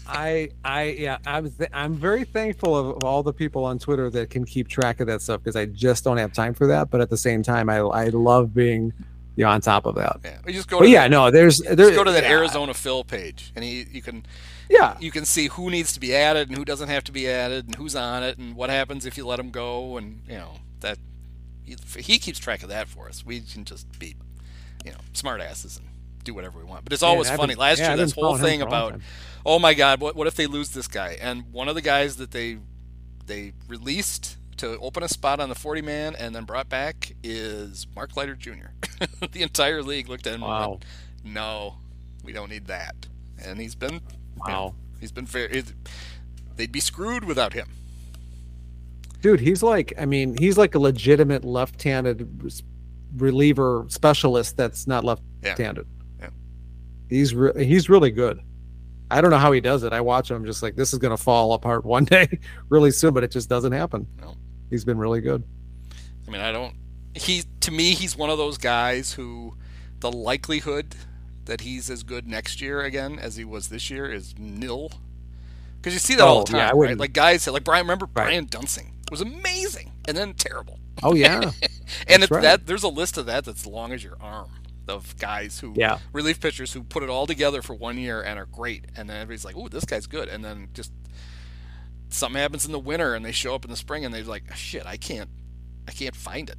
[0.07, 4.09] I I yeah I'm th- I'm very thankful of, of all the people on Twitter
[4.09, 6.89] that can keep track of that stuff because I just don't have time for that.
[6.89, 8.91] But at the same time, I I love being
[9.35, 10.17] you know on top of that.
[10.23, 10.79] Yeah, you just go.
[10.79, 11.91] But to yeah, no, there's just there.
[11.91, 14.25] go to that yeah, Arizona Phil page, and he you can
[14.69, 17.27] Yeah, you can see who needs to be added and who doesn't have to be
[17.27, 20.35] added, and who's on it, and what happens if you let them go, and you
[20.37, 20.97] know that
[21.65, 23.25] he, he keeps track of that for us.
[23.25, 24.15] We can just be
[24.85, 25.87] you know smart asses and
[26.23, 26.83] do whatever we want.
[26.83, 27.53] But it's always I've funny.
[27.53, 29.01] been- Last yeah, year, this whole thing for a long about time.
[29.45, 31.17] oh my god, what what if they lose this guy?
[31.19, 32.59] And one of the guys that they
[33.25, 37.87] they released to open a spot on the 40 man and then brought back is
[37.95, 38.67] Mark Leiter Jr.
[39.31, 40.69] the entire league looked at him and Wow.
[40.71, 40.85] went,
[41.23, 41.77] "No,
[42.23, 43.07] we don't need that."
[43.43, 44.01] And he's been
[44.47, 44.75] Wow.
[44.99, 45.47] he's been fair.
[45.49, 45.73] he's-
[46.55, 47.67] They'd be screwed without him.
[49.21, 52.51] dude, he's like I mean he's like a legitimate left-handed
[53.15, 55.87] reliever specialist that's not left-handed.
[56.19, 56.29] Yeah.
[57.09, 58.39] He's re- he's really good.
[59.11, 59.93] I don't know how he does it.
[59.93, 62.27] I watch him I'm just like this is gonna fall apart one day
[62.69, 64.05] really soon, but it just doesn't happen.
[64.19, 64.35] No.
[64.69, 65.43] He's been really good.
[66.27, 66.75] I mean, I don't.
[67.15, 69.55] He to me, he's one of those guys who
[69.99, 70.95] the likelihood
[71.49, 74.91] that he's as good next year again as he was this year is nil.
[75.77, 76.97] Because you see that all Oh, the yeah, time, right?
[76.97, 77.85] Like guys, like Brian.
[77.85, 78.13] Remember Right.
[78.25, 80.79] Brian Duensing was amazing and then terrible.
[81.03, 81.51] Oh yeah.
[82.07, 82.41] and right.
[82.41, 84.49] that there's a list of that that's long as your arm
[84.87, 85.99] of guys who Yeah.
[86.13, 89.17] relief pitchers who put it all together for one year and are great, and then
[89.17, 90.91] everybody's like, "Ooh, this guy's good," and then just
[92.09, 94.53] something happens in the winter and they show up in the spring and they're like,
[94.55, 95.29] "Shit, I can't,
[95.87, 96.57] I can't find it,"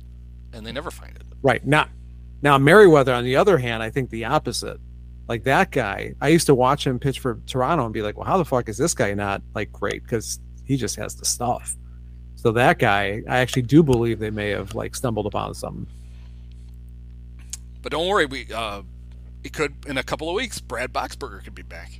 [0.52, 1.22] and they never find it.
[1.42, 1.64] Right.
[1.66, 1.88] Now,
[2.42, 4.78] now Merryweather, on the other hand, I think the opposite.
[5.28, 8.26] Like that guy, I used to watch him pitch for Toronto and be like, well,
[8.26, 10.02] how the fuck is this guy not like great?
[10.02, 11.76] Because he just has the stuff.
[12.34, 15.86] So that guy, I actually do believe they may have like stumbled upon something.
[17.82, 18.82] But don't worry, we uh,
[19.44, 20.60] it could in a couple of weeks.
[20.60, 21.92] Brad Boxberger could be back,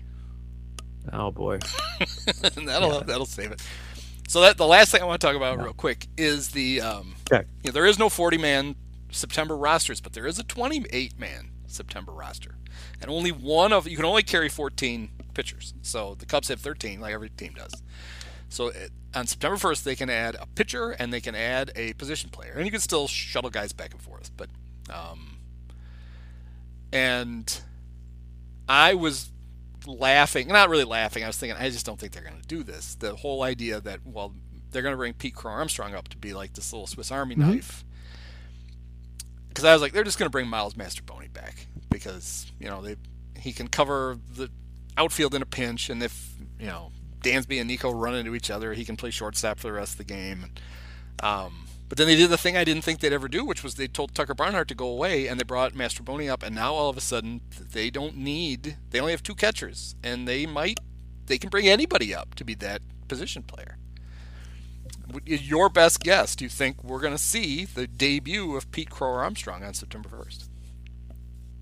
[1.12, 1.58] Oh boy.
[2.56, 3.62] that'll that'll save it.
[4.28, 7.14] So that the last thing I want to talk about real quick is the um,
[7.32, 7.46] Okay.
[7.62, 8.74] you know, there is no 40 man
[9.10, 12.56] September rosters, but there is a 28 man September roster,
[13.00, 15.74] and only one of you can only carry 14 pitchers.
[15.82, 17.82] So the Cubs have 13, like every team does.
[18.48, 21.92] So it, on September 1st, they can add a pitcher and they can add a
[21.94, 24.30] position player, and you can still shuttle guys back and forth.
[24.36, 24.48] But
[24.92, 25.38] um,
[26.92, 27.60] and
[28.68, 29.30] I was
[29.86, 31.24] laughing, not really laughing.
[31.24, 32.94] I was thinking, I just don't think they're going to do this.
[32.96, 34.34] The whole idea that well,
[34.70, 37.34] they're going to bring Pete Crow Armstrong up to be like this little Swiss Army
[37.36, 37.84] knife.
[39.50, 42.80] Because I was like, they're just going to bring Miles Mastrobuoni back because you know
[42.80, 42.96] they
[43.36, 44.48] he can cover the
[44.96, 48.72] outfield in a pinch, and if you know Dansby and Nico run into each other,
[48.72, 50.46] he can play shortstop for the rest of the game.
[51.22, 53.74] Um, but then they did the thing I didn't think they'd ever do, which was
[53.74, 56.88] they told Tucker Barnhart to go away, and they brought Mastrobuoni up, and now all
[56.88, 57.40] of a sudden
[57.72, 58.76] they don't need.
[58.90, 60.78] They only have two catchers, and they might
[61.26, 63.76] they can bring anybody up to be that position player.
[65.24, 66.36] Your best guess?
[66.36, 70.08] Do you think we're going to see the debut of Pete Crow Armstrong on September
[70.08, 70.50] first?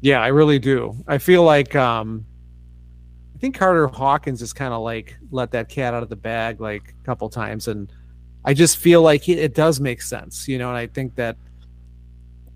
[0.00, 0.96] Yeah, I really do.
[1.06, 2.24] I feel like um
[3.34, 6.60] I think Carter Hawkins is kind of like let that cat out of the bag
[6.60, 7.92] like a couple times and
[8.44, 11.36] I just feel like it, it does make sense, you know, and I think that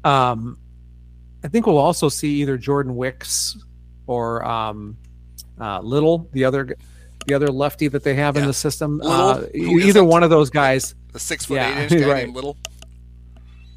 [0.05, 0.59] um
[1.45, 3.57] I think we'll also see either Jordan Wicks
[4.07, 4.97] or um
[5.61, 6.77] uh Little, the other
[7.27, 9.01] the other lefty that they have in the system.
[9.05, 10.95] Uh, either one of those guys.
[11.13, 12.25] The six foot Yeah, eight inch guy right.
[12.25, 12.57] named Little.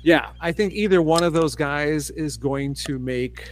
[0.02, 3.50] Yeah, I think either one of those guys is going to make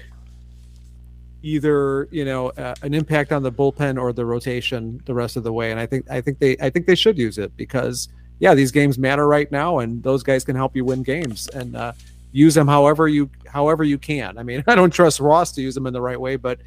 [1.42, 5.44] either you know uh, an impact on the bullpen or the rotation the rest of
[5.44, 5.72] the way.
[5.72, 8.72] And I think I think they I think they should use it because yeah, these
[8.72, 11.94] games matter right now, and those guys can help you win games and uh,
[12.32, 14.38] use them however you however you can.
[14.38, 16.60] I mean, I don't trust Ross to use them in the right way, but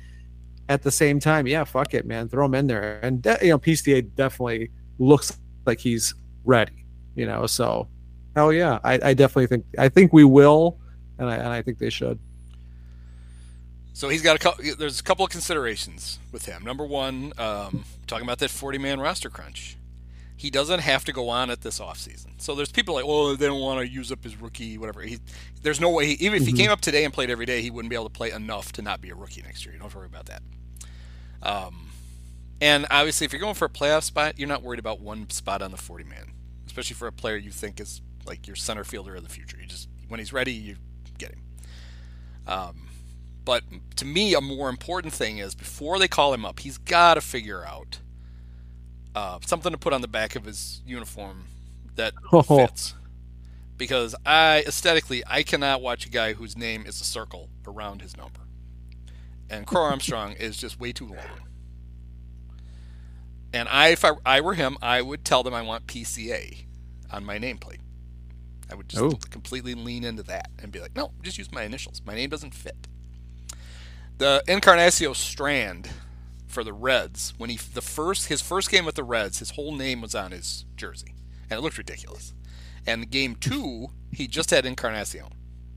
[0.68, 3.00] at the same time, yeah, fuck it, man, throw him in there.
[3.02, 6.14] And de- you know, PCA definitely looks like he's
[6.44, 6.84] ready.
[7.14, 7.88] You know, so
[8.34, 10.78] hell yeah, I, I definitely think I think we will,
[11.18, 12.18] and I and I think they should.
[13.94, 14.64] So he's got a couple.
[14.78, 16.62] There's a couple of considerations with him.
[16.62, 19.78] Number one, um, talking about that 40 man roster crunch.
[20.36, 22.40] He doesn't have to go on it this offseason.
[22.40, 25.00] So there's people like, oh, they don't want to use up his rookie, whatever.
[25.00, 25.18] He,
[25.62, 26.06] there's no way.
[26.06, 28.08] He, even if he came up today and played every day, he wouldn't be able
[28.08, 29.72] to play enough to not be a rookie next year.
[29.72, 30.42] You don't have to worry about that.
[31.42, 31.88] Um,
[32.60, 35.62] and obviously, if you're going for a playoff spot, you're not worried about one spot
[35.62, 36.32] on the 40 man,
[36.66, 39.56] especially for a player you think is like your center fielder of the future.
[39.60, 40.76] You just when he's ready, you
[41.18, 41.42] get him.
[42.46, 42.88] Um,
[43.44, 43.62] but
[43.96, 47.20] to me, a more important thing is before they call him up, he's got to
[47.20, 48.00] figure out
[49.16, 51.46] uh, something to put on the back of his uniform
[51.96, 52.42] that Oh.
[52.42, 52.94] fits.
[53.76, 58.16] Because I aesthetically, I cannot watch a guy whose name is a circle around his
[58.16, 58.40] number,
[59.50, 61.40] and Crow Armstrong is just way too long.
[63.52, 66.64] And I, if I, I were him, I would tell them I want PCA
[67.10, 67.80] on my nameplate.
[68.70, 69.12] I would just Oh.
[69.30, 72.02] completely lean into that and be like, no, just use my initials.
[72.04, 72.88] My name doesn't fit.
[74.18, 75.90] The Encarnacio Strand
[76.46, 79.74] for the Reds, when he the first his first game with the Reds, his whole
[79.74, 81.14] name was on his jersey,
[81.50, 82.32] and it looked ridiculous.
[82.86, 85.28] And game two, he just had Encarnacion.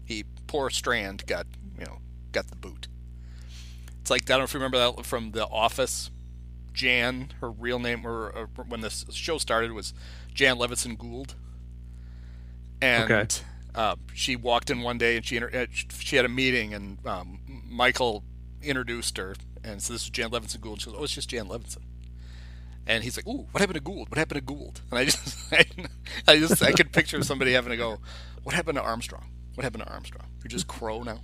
[0.05, 1.47] He poor Strand got
[1.77, 1.99] you know
[2.31, 2.87] got the boot.
[4.01, 6.09] It's like I don't know if you remember that from The Office.
[6.71, 9.93] Jan, her real name, or, or when the show started, was
[10.33, 11.35] Jan Levinson Gould.
[12.81, 13.27] And Okay.
[13.75, 17.05] uh, she walked in one day and she inter- uh, she had a meeting and
[17.05, 18.23] um, Michael
[18.61, 20.81] introduced her and so this is Jan Levinson Gould.
[20.81, 21.83] She goes, "Oh, it's just Jan Levinson."
[22.87, 24.09] And he's like, "Ooh, what happened to Gould?
[24.09, 25.65] What happened to Gould?" And I just, I,
[26.27, 27.99] I just, I could picture somebody having to go,
[28.43, 29.25] "What happened to Armstrong?
[29.55, 30.27] What happened to Armstrong?
[30.43, 31.19] You're just Crow now."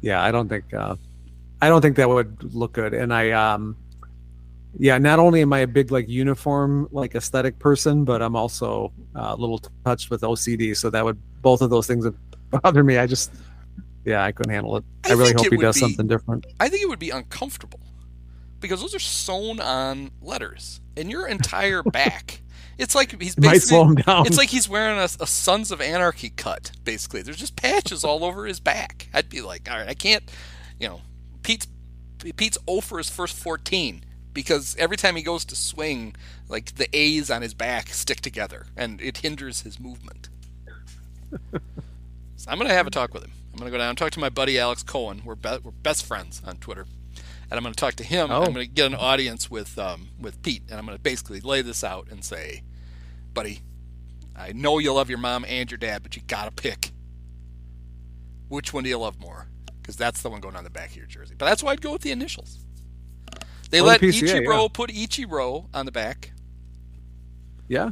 [0.00, 0.96] Yeah, I don't think uh,
[1.62, 2.92] I don't think that would look good.
[2.92, 3.76] And I um
[4.78, 8.92] yeah, not only am I a big like uniform like aesthetic person, but I'm also
[9.14, 12.18] uh, a little touched with OCD, so that would both of those things would
[12.50, 12.98] bother me.
[12.98, 13.32] I just
[14.04, 14.84] yeah, I couldn't handle it.
[15.04, 16.46] I, I really hope he does be- something different.
[16.60, 17.80] I think it would be uncomfortable
[18.60, 22.40] because those are sewn on letters, and your entire back.
[22.76, 23.68] It's like he's It might basically.
[23.76, 24.26] slow him down.
[24.26, 26.72] It's like he's wearing a, a Sons of Anarchy cut.
[26.82, 29.08] Basically, there's just patches all over his back.
[29.14, 30.24] I'd be like, all right, I can't.
[30.80, 31.00] You know,
[31.42, 31.68] Pete's
[32.36, 34.02] Pete's 0 for his first 14
[34.32, 36.16] because every time he goes to swing,
[36.48, 40.28] like the A's on his back stick together, and it hinders his movement.
[42.36, 43.32] So I'm gonna have a talk with him.
[43.54, 45.22] I'm gonna go down and talk to my buddy Alex Cohen.
[45.24, 46.86] We're be- we're best friends on Twitter,
[47.50, 48.32] and I'm gonna talk to him.
[48.32, 48.42] Oh.
[48.42, 51.84] I'm gonna get an audience with um, with Pete, and I'm gonna basically lay this
[51.84, 52.64] out and say,
[53.32, 53.60] buddy,
[54.36, 56.90] I know you love your mom and your dad, but you gotta pick.
[58.48, 59.46] Which one do you love more?
[59.80, 61.36] Because that's the one going on the back of your jersey.
[61.38, 62.58] But that's why I'd go with the initials.
[63.70, 64.68] They Or the let PCA, Ichiro yeah.
[64.72, 66.32] put Ichiro on the back.
[67.68, 67.90] Yeah.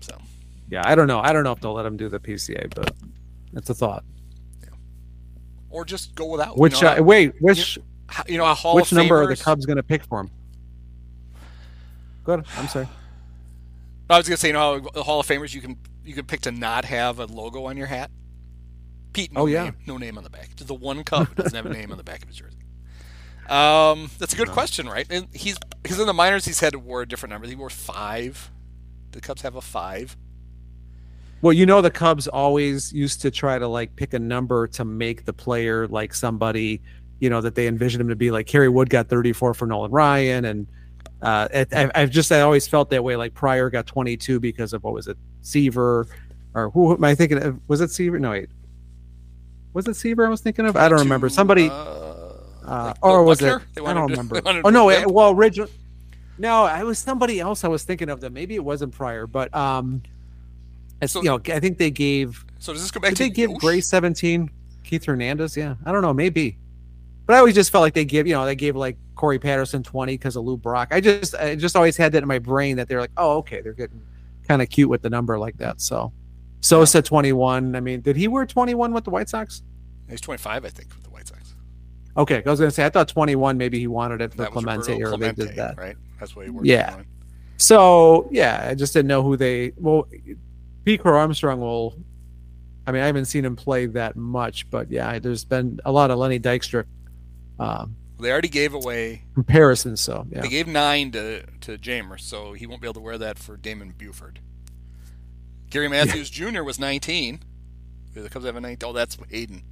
[0.00, 0.18] So
[0.70, 1.20] Yeah, I don't know.
[1.20, 2.94] I don't know if they'll let him do the PCA, but
[3.56, 4.04] it's a thought.
[5.70, 6.56] or just go without.
[6.56, 7.78] Which you know, uh, wait, which
[8.28, 10.30] you know, a Hall which number are the Cubs going to pick for him?
[12.24, 12.44] Good.
[12.56, 12.88] I'm sorry.
[14.08, 16.42] I was gonna say, you know, the Hall of Famers you can you can pick
[16.42, 18.10] to not have a logo on your hat.
[19.12, 19.64] Pete, no Oh, yeah.
[19.64, 20.54] name, no name on the back.
[20.56, 22.58] The one Cub doesn't have a name on the back of his jersey.
[23.48, 25.06] Um, that's a good question, right?
[25.10, 27.48] And he's because in the minors he's had to wear a different number.
[27.48, 28.50] He wore five.
[29.12, 30.16] The Cubs have a five.
[31.42, 34.84] Well, you know the Cubs always used to try to like pick a number to
[34.84, 36.80] make the player like somebody,
[37.20, 38.30] you know, that they envisioned him to be.
[38.30, 40.66] Like Kerry Wood got 34 for Nolan Ryan, and
[41.22, 43.16] uh, I, I've just I always felt that way.
[43.16, 46.06] Like Prior got 22 because of what was it, Seaver,
[46.54, 47.60] or who am I thinking of?
[47.68, 48.18] Was it Seaver?
[48.18, 48.48] No, wait,
[49.72, 50.26] was it Seaver?
[50.26, 50.76] I was thinking of.
[50.76, 51.28] I don't remember.
[51.28, 52.32] Somebody, uh,
[52.64, 53.62] uh, or was Buckner?
[53.76, 53.82] it?
[53.82, 54.42] I don't to- remember.
[54.64, 55.68] Oh no, it, well, original.
[56.38, 58.20] No, it was somebody else I was thinking of.
[58.20, 60.02] That maybe it wasn't Prior, but um,
[61.00, 63.22] it's, So- you know, I think they gave So does this go back did to
[63.24, 63.60] they give Yosh?
[63.60, 64.50] Gray 17
[64.84, 65.56] Keith Hernandez?
[65.56, 65.74] Yeah.
[65.84, 66.14] I don't know.
[66.14, 66.58] Maybe.
[67.26, 69.82] But I always just felt like they give, you know, they gave like Corey Patterson
[69.82, 70.88] 20 because of Lou Brock.
[70.92, 73.60] I just, I just always had that in my brain that they're like, oh, okay,
[73.62, 74.00] they're getting
[74.46, 75.80] kind of cute with the number like that.
[75.80, 76.12] So
[76.60, 77.74] Sosa 21.
[77.74, 79.62] I mean, did he wear 21 with the White Sox?
[80.08, 81.54] He's 25, I think, with the White Sox.
[82.16, 85.02] Okay, I was gonna say I thought 21 maybe he wanted it for That Clemente
[85.02, 85.76] or they did that.
[85.76, 85.96] right?
[86.20, 87.02] That's what he worked Yeah.
[87.58, 89.72] So yeah, I just didn't know who they.
[89.76, 90.06] Well,
[90.86, 91.98] Pete Armstrong will.
[92.86, 96.12] I mean, I haven't seen him play that much, but yeah, there's been a lot
[96.12, 96.84] of Lenny Dykstra
[97.58, 99.24] um, They already gave away.
[99.34, 100.00] comparisons.
[100.00, 103.18] So yeah, They gave nine to to Jeimer, so he won't be able to wear
[103.18, 104.38] that for Damon Buford.
[105.68, 106.62] Gary Matthews Jr.
[106.62, 107.40] was 19.
[108.14, 108.88] Do The Cubs have a 19.
[108.88, 109.62] Oh, that's Aiden.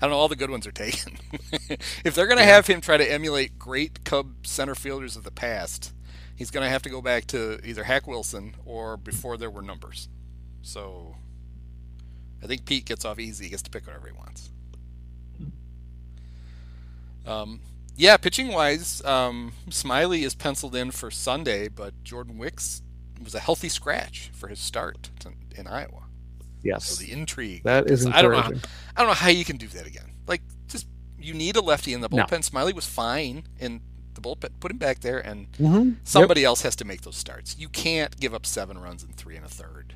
[0.00, 0.16] I don't know.
[0.16, 1.18] All the good ones are taken.
[2.04, 5.30] if they're going to have him try to emulate great Cub center fielders of the
[5.30, 5.92] past,
[6.38, 9.60] he's going to have to go back to either Hack Wilson or before there were
[9.62, 10.08] numbers.
[10.62, 11.16] So
[12.42, 13.44] I think Pete gets off easy.
[13.44, 14.50] He gets to pick whatever he wants.
[17.26, 17.60] Um,
[17.96, 22.82] yeah, pitching wise, um, Smyly is penciled in for Sunday, but Jordan Wicks
[23.22, 26.04] was a healthy scratch for his start to, in Iowa.
[26.62, 27.64] yes, So the intrigue.
[27.64, 28.38] that is I don't know.
[28.38, 28.62] encouraging.
[28.96, 30.12] I don't know how you can do that again.
[30.26, 30.86] Like, just
[31.18, 32.22] you need a lefty in the No.
[32.24, 32.48] bullpen.
[32.48, 33.80] Smyly was fine in
[34.20, 34.50] the bullpen.
[34.60, 35.96] Put him back there, and Mhm.
[36.04, 37.56] somebody else has to make those starts.
[37.58, 39.94] You can't give up seven runs in three and a third.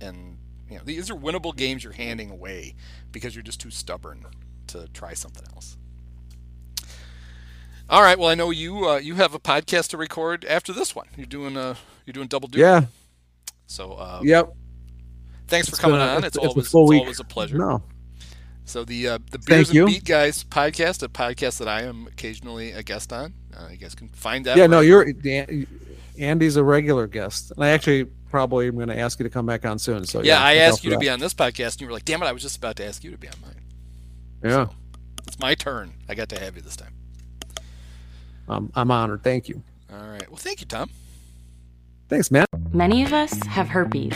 [0.00, 0.38] And
[0.70, 2.74] you know these are winnable games you're handing away
[3.12, 4.26] because you're just too stubborn
[4.68, 5.76] to try something else.
[7.88, 8.18] All right.
[8.18, 11.06] Well, I know you uh, you have a podcast to record after this one.
[11.16, 12.62] You're doing a you're doing double duty.
[12.62, 12.86] Yeah.
[13.66, 14.52] So uh, Yep.
[15.48, 16.24] thanks for It's coming been a- on.
[16.24, 17.58] it's- It's, always it's always a pleasure.
[17.58, 17.82] No.
[18.64, 19.86] So the uh, the Thank Beers and you.
[19.86, 23.34] Beat Guys podcast, a podcast that I am occasionally a guest on.
[23.56, 24.56] Uh, you guys can find that.
[24.56, 24.66] Yeah.
[24.66, 25.12] No, wherever-
[25.52, 25.66] you're
[26.18, 29.46] Andy's a regular guest, and I actually probably am going to ask you to come
[29.46, 30.04] back on soon.
[30.06, 31.00] So yeah, I asked you to that.
[31.00, 32.86] be on this podcast, and you were like, "Damn it, I was just about to
[32.86, 33.60] ask you to be on mine."
[34.42, 34.66] Yeah.
[35.26, 35.92] It's my turn.
[36.08, 36.92] I got to have you this time.
[38.48, 39.22] Um, I'm honored.
[39.22, 39.62] Thank you.
[39.92, 40.28] All right.
[40.28, 40.90] Well, thank you, Tom.
[42.08, 42.46] Thanks, man.
[42.72, 44.14] Many of us have herpes.